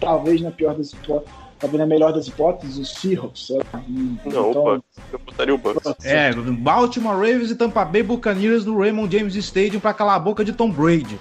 [0.00, 1.41] talvez na pior das hipóteses.
[1.62, 3.50] Talvez na melhor das hipóteses, os Seahawks.
[3.88, 4.82] Não, Então, o Bucks.
[5.12, 6.04] Eu botaria o Bucks.
[6.04, 10.44] É, Baltimore Ravens e Tampa Bay Buccaneers do Raymond James Stadium pra calar a boca
[10.44, 11.20] de Tom Brady.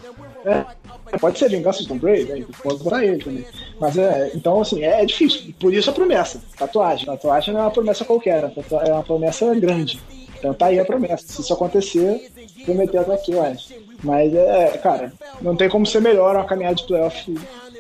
[1.19, 2.45] Pode ser vingança de Tom Brady, né?
[2.63, 3.45] pode botar ele também.
[3.79, 5.53] Mas é, então assim, é, é difícil.
[5.59, 6.41] Por isso a promessa.
[6.57, 7.05] Tatuagem.
[7.05, 8.51] Tatuagem não é uma promessa qualquer, né?
[8.87, 10.01] É uma promessa grande.
[10.39, 11.23] Então tá aí a promessa.
[11.27, 12.31] Se isso acontecer,
[12.65, 13.75] prometer até aqui, acho.
[14.03, 17.31] Mas é, cara, não tem como ser melhor uma caminhada de playoff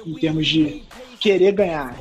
[0.05, 0.83] em termos de
[1.19, 1.95] querer ganhar.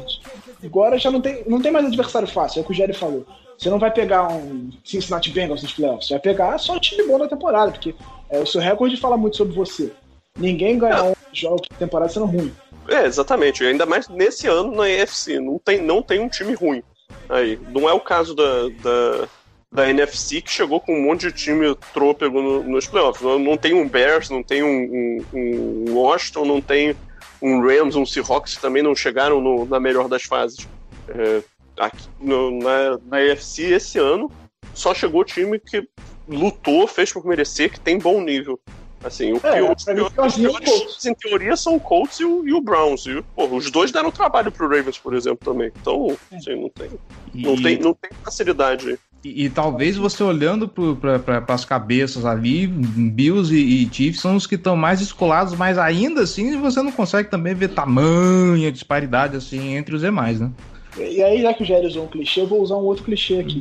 [0.62, 3.26] Agora já não tem, não tem mais adversário fácil, é o que o Jerry falou.
[3.56, 7.06] Você não vai pegar um Cincinnati Bengals nos playoffs, você vai pegar só o time
[7.06, 7.94] bom da temporada, porque
[8.30, 9.92] é, o seu recorde fala muito sobre você.
[10.38, 12.52] Ninguém ganha um jogo de temporada sendo ruim.
[12.88, 13.64] É, exatamente.
[13.64, 15.38] Ainda mais nesse ano na EFC.
[15.38, 16.82] Não tem, não tem um time ruim.
[17.28, 17.58] Aí.
[17.68, 19.28] Não é o caso da, da,
[19.70, 23.22] da NFC que chegou com um monte de time trôpego no- nos playoffs.
[23.22, 26.96] Não, não tem um Bears, não tem um, um, um Washington, não tem
[27.42, 30.66] um Rams, um Seahawks que também não chegaram no- na melhor das fases.
[31.08, 31.42] É,
[31.78, 34.30] aqui no- na, na EFC esse ano
[34.74, 35.88] só chegou time que
[36.28, 38.58] lutou, fez por merecer, que tem bom nível.
[39.02, 42.20] Assim, o É, pior, os piores, é o os piores em teoria são o Colts
[42.20, 43.06] e o, e o Browns.
[43.06, 45.72] E, pô, os dois deram trabalho pro Ravens, por exemplo, também.
[45.80, 46.90] Então, assim, não tem,
[47.34, 48.98] não E- tem, não tem facilidade aí.
[49.24, 54.46] E, e talvez você olhando para as cabeças ali, Bills e, e Chiefs são os
[54.46, 59.74] que estão mais descolados, mas ainda assim você não consegue também ver tamanha disparidade assim
[59.76, 60.50] entre os demais, né?
[60.98, 63.38] E aí, já que o Jerry usou um clichê, eu vou usar um outro clichê
[63.38, 63.60] aqui.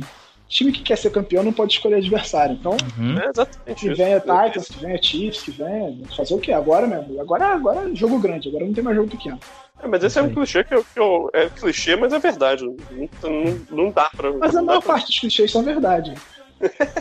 [0.50, 2.56] Time que quer ser campeão não pode escolher adversário.
[2.60, 3.14] Então, Uhum.
[3.64, 5.96] É que venha Titans, que venha Chiefs, que venha.
[6.16, 6.52] Fazer o quê?
[6.52, 7.20] Agora mesmo.
[7.20, 9.38] Agora, agora é jogo grande, agora não tem mais jogo pequeno.
[9.82, 12.64] É, mas esse é um clichê que, eu, que eu- é clichê, mas é verdade.
[12.64, 14.30] Não, não, não dá pra.
[14.32, 16.12] Mas a maior pra- parte dos clichês são verdade.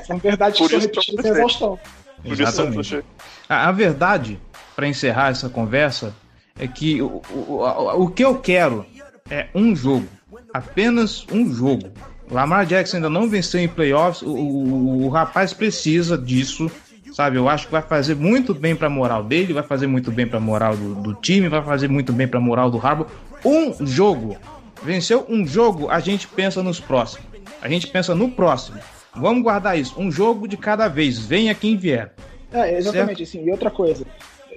[0.05, 1.31] São verdades que Por são repetidas sem gostei.
[1.31, 1.79] exaustão.
[2.23, 2.75] Por isso é um Exatamente.
[2.75, 3.03] clichê.
[3.49, 4.39] A, a verdade,
[4.75, 6.15] para encerrar essa conversa,
[6.57, 8.85] é que o, o, o, o que eu quero
[9.29, 10.07] é um jogo.
[10.53, 11.91] Apenas um jogo.
[12.31, 14.21] Lamar Jackson ainda não venceu em playoffs.
[14.21, 16.69] O, o, o rapaz precisa disso.
[17.11, 20.27] Sabe, eu acho que vai fazer muito bem pra moral dele, vai fazer muito bem
[20.27, 23.07] pra moral do, do time, vai fazer muito bem pra moral do Harbour.
[23.43, 24.37] Um jogo.
[24.83, 27.25] Venceu um jogo, a gente pensa nos próximos.
[27.61, 28.79] A gente pensa no próximo.
[29.15, 29.99] Vamos guardar isso.
[29.99, 31.19] Um jogo de cada vez.
[31.19, 32.13] Venha quem vier.
[32.51, 33.43] É, exatamente assim.
[33.43, 34.05] E outra coisa,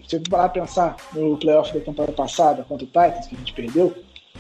[0.06, 3.52] se eu parar pensar no playoff da temporada passada contra o Titans, que a gente
[3.52, 3.94] perdeu,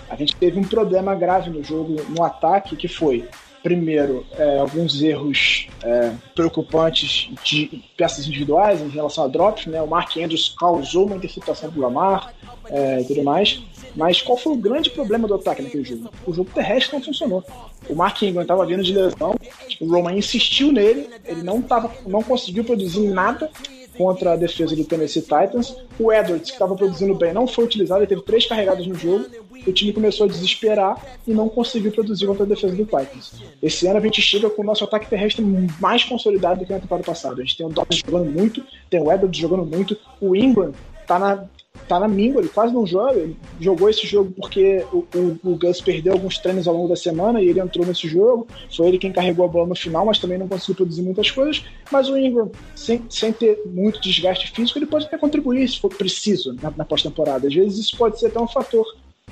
[0.08, 3.28] a gente teve um problema grave no jogo, no ataque, que foi,
[3.62, 9.80] primeiro, é, alguns erros é, preocupantes de peças individuais em relação a drops, né?
[9.80, 12.34] O Mark Andrews causou uma interceptação do Lamar
[12.66, 13.62] é, e tudo mais.
[13.94, 16.10] Mas qual foi o grande problema do ataque naquele jogo?
[16.26, 17.44] O jogo terrestre não funcionou.
[17.88, 19.34] O Mark Ingram estava vindo de lesão,
[19.80, 23.50] o Roman insistiu nele, ele não, tava, não conseguiu produzir nada
[23.96, 25.76] contra a defesa do Tennessee Titans.
[25.98, 29.26] O Edwards, que estava produzindo bem, não foi utilizado, ele teve três carregadas no jogo.
[29.66, 33.40] O time começou a desesperar e não conseguiu produzir contra a defesa do Titans.
[33.62, 35.44] Esse ano a gente chega com o nosso ataque terrestre
[35.80, 37.40] mais consolidado do que na temporada passada.
[37.40, 40.72] A gente tem o Dobbs jogando muito, tem o Edwards jogando muito, o Ingram
[41.06, 41.44] tá na,
[41.88, 43.18] tá na míngua, ele quase não joga.
[43.18, 46.96] Ele jogou esse jogo porque o, o, o Gus perdeu alguns treinos ao longo da
[46.96, 48.46] semana e ele entrou nesse jogo.
[48.74, 51.64] Foi ele quem carregou a bola no final, mas também não conseguiu produzir muitas coisas.
[51.90, 55.94] Mas o Ingram, sem, sem ter muito desgaste físico, ele pode até contribuir se for
[55.94, 57.48] preciso na, na pós-temporada.
[57.48, 58.86] Às vezes isso pode ser até um fator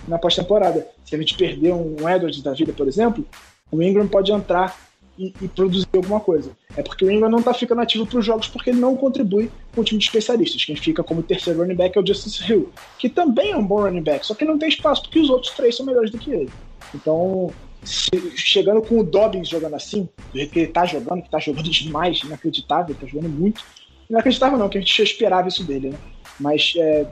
[0.06, 0.86] na pós-temporada.
[1.04, 3.24] Se a gente perder um Edwards da vida, por exemplo,
[3.70, 4.89] o Ingram pode entrar
[5.20, 6.50] e, e produzir alguma coisa.
[6.74, 9.50] É porque o Ingram não está ficando ativo para os jogos porque ele não contribui
[9.74, 10.64] com o time de especialistas.
[10.64, 13.82] Quem fica como terceiro running back é o Justice Hill, que também é um bom
[13.82, 16.30] running back, só que não tem espaço porque os outros três são melhores do que
[16.30, 16.50] ele.
[16.94, 17.52] Então,
[17.84, 21.38] se, chegando com o Dobbins jogando assim, do jeito que ele tá jogando, que tá
[21.38, 23.62] jogando demais, inacreditável, tá jogando muito.
[24.08, 25.98] Inacreditável não, que a gente já esperava isso dele, né?
[26.38, 27.06] Mas é,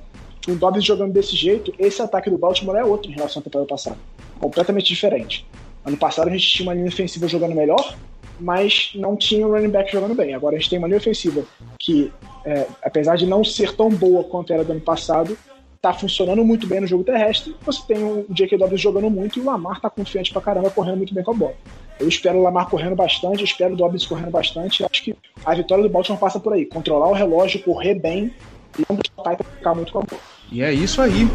[0.45, 3.45] com o Dobbins jogando desse jeito, esse ataque do Baltimore é outro em relação à
[3.45, 3.99] temporada passada.
[4.41, 5.47] Completamente diferente.
[5.89, 7.97] Ano passado a gente tinha uma linha ofensiva jogando melhor,
[8.39, 10.35] mas não tinha o running back jogando bem.
[10.35, 11.43] Agora a gente tem uma linha ofensiva
[11.79, 12.13] que,
[12.45, 15.37] é, apesar de não ser tão boa quanto era do ano passado,
[15.81, 17.57] tá funcionando muito bem no jogo terrestre.
[17.65, 18.59] Você tem o J.K.
[18.59, 21.35] Dobbins jogando muito e o Lamar tá confiante pra caramba, correndo muito bem com a
[21.35, 21.55] bola.
[21.99, 24.85] Eu espero o Lamar correndo bastante, espero o Dobbins correndo bastante.
[24.85, 26.67] Acho que a vitória do Baltimore passa por aí.
[26.67, 28.31] Controlar o relógio, correr bem
[28.79, 30.21] e não deixar o ficar muito com a bola.
[30.53, 31.27] E é isso aí.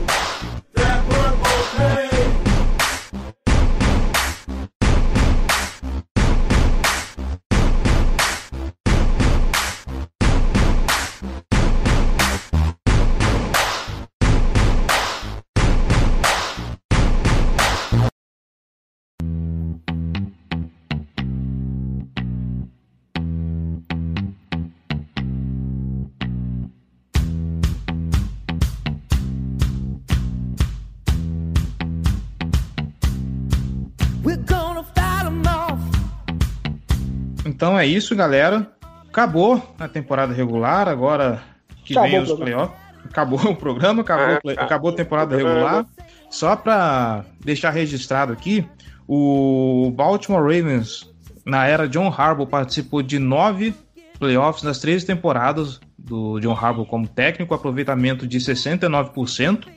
[37.63, 38.67] Então é isso, galera.
[39.07, 41.41] Acabou a temporada regular, agora
[41.85, 42.77] que Acabou vem os playoffs.
[43.05, 44.63] Acabou o programa, acabou, É, o play- tá.
[44.63, 45.85] acabou a temporada regular.
[46.29, 48.65] Só para deixar registrado aqui,
[49.07, 51.09] o Baltimore Ravens,
[51.45, 53.73] na era John Harbaugh, participou de nove
[54.19, 59.69] playoffs nas três temporadas do John Harbaugh como técnico, aproveitamento de 69%.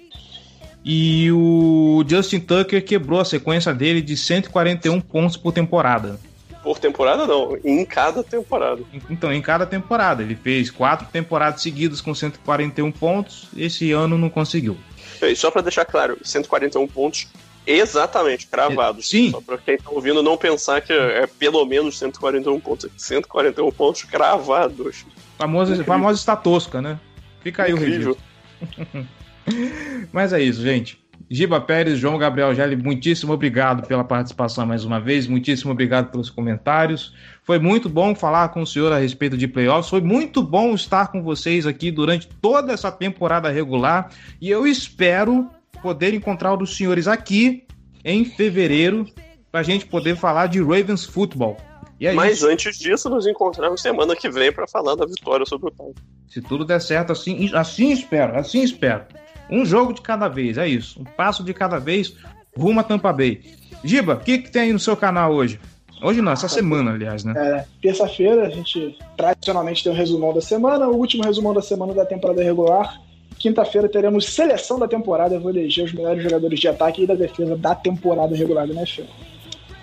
[0.84, 6.18] E o Justin Tucker quebrou a sequência dele de 141 pontos por temporada.
[6.66, 7.56] Por temporada, não.
[7.64, 8.82] Em cada temporada.
[9.08, 10.20] Então, em cada temporada.
[10.20, 13.46] Ele fez quatro temporadas seguidas com 141 pontos.
[13.56, 14.76] Esse ano não conseguiu.
[15.22, 17.28] E só pra deixar claro, 141 pontos
[17.64, 19.08] exatamente cravados.
[19.08, 19.30] Sim.
[19.30, 22.90] Só pra quem tá ouvindo não pensar que é pelo menos 141 pontos.
[22.96, 25.04] 141 pontos cravados.
[25.38, 26.98] Famosa, famosa estatosca, né?
[27.44, 28.18] Fica aí o Incrível.
[28.60, 29.08] registro.
[30.10, 31.00] Mas é isso, gente.
[31.28, 36.30] Giba Pérez, João Gabriel Gelli, muitíssimo obrigado pela participação mais uma vez, muitíssimo obrigado pelos
[36.30, 37.12] comentários.
[37.42, 41.08] Foi muito bom falar com o senhor a respeito de playoffs, foi muito bom estar
[41.08, 44.10] com vocês aqui durante toda essa temporada regular
[44.40, 45.50] e eu espero
[45.82, 47.64] poder encontrar os senhores aqui
[48.04, 49.04] em fevereiro
[49.50, 51.56] para a gente poder falar de Ravens Football.
[52.00, 55.70] É Mas antes disso, nos encontramos semana que vem pra falar da vitória sobre o
[55.70, 55.94] Titans.
[56.28, 59.06] Se tudo der certo, assim, assim espero, assim espero.
[59.50, 61.00] Um jogo de cada vez, é isso.
[61.00, 62.14] Um passo de cada vez
[62.56, 63.40] rumo a Tampa Bay.
[63.84, 65.60] Giba, o que, que tem aí no seu canal hoje?
[66.02, 67.32] Hoje não, essa semana, aliás, né?
[67.36, 71.94] É, Terça-feira a gente tradicionalmente tem o resumão da semana, o último resumão da semana
[71.94, 73.00] da temporada regular.
[73.38, 75.34] Quinta-feira teremos seleção da temporada.
[75.34, 78.74] Eu vou eleger os melhores jogadores de ataque e da defesa da temporada regular da
[78.74, 79.04] NFL.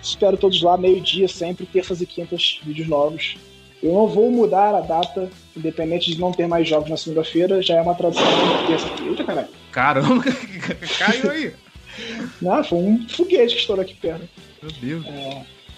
[0.02, 3.36] Espero todos lá, meio-dia sempre, terças e quintas, vídeos novos.
[3.82, 7.76] Eu não vou mudar a data, independente de não ter mais jogos na segunda-feira, já
[7.76, 8.24] é uma tradição
[8.66, 9.10] terça-feira.
[9.10, 9.48] Eita, caralho.
[9.72, 10.24] Caramba,
[10.98, 11.54] caiu aí.
[12.40, 14.28] Não, foi um foguete que estourou aqui perto.
[14.62, 15.04] Meu Deus.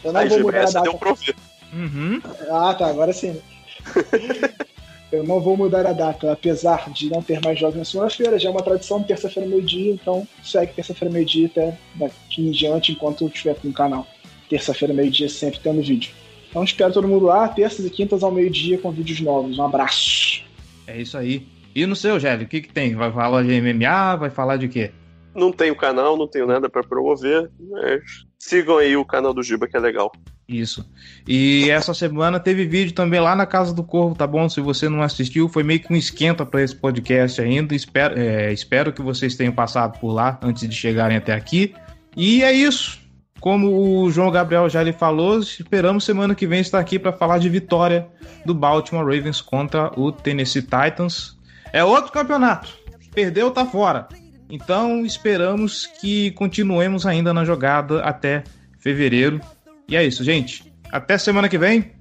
[0.04, 0.82] Eu não Aí, vou mudar a data.
[0.82, 1.36] deu ouvir.
[1.72, 2.22] Uhum.
[2.50, 3.40] Ah, tá, agora sim.
[5.12, 8.48] Eu não vou mudar a data, apesar de não ter mais jogos na segunda-feira, já
[8.48, 13.28] é uma tradição, terça-feira meio-dia, então segue terça-feira meio-dia até daqui em diante, enquanto eu
[13.28, 14.04] estiver com o canal.
[14.50, 16.10] Terça-feira meio-dia sempre tendo vídeo.
[16.56, 19.58] Então espero todo mundo lá, terças e quintas ao meio-dia com vídeos novos.
[19.58, 20.42] Um abraço.
[20.86, 21.46] É isso aí.
[21.74, 22.94] E no seu, Gélio, o que, que tem?
[22.94, 24.16] Vai falar de MMA?
[24.16, 24.90] Vai falar de quê?
[25.34, 28.00] Não tenho canal, não tenho nada pra promover, mas
[28.38, 30.10] sigam aí o canal do Giba, que é legal.
[30.48, 30.90] Isso.
[31.28, 34.48] E essa semana teve vídeo também lá na Casa do Corvo, tá bom?
[34.48, 37.74] Se você não assistiu, foi meio que um esquenta para esse podcast ainda.
[37.74, 41.74] Espero, é, espero que vocês tenham passado por lá antes de chegarem até aqui.
[42.16, 43.04] E é isso.
[43.40, 47.38] Como o João Gabriel já lhe falou, esperamos semana que vem estar aqui para falar
[47.38, 48.08] de vitória
[48.44, 51.36] do Baltimore Ravens contra o Tennessee Titans.
[51.72, 52.74] É outro campeonato.
[53.14, 54.08] Perdeu, tá fora.
[54.48, 58.44] Então esperamos que continuemos ainda na jogada até
[58.78, 59.40] fevereiro.
[59.88, 60.72] E é isso, gente.
[60.90, 61.92] Até semana que vem.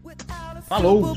[0.68, 1.16] Falou!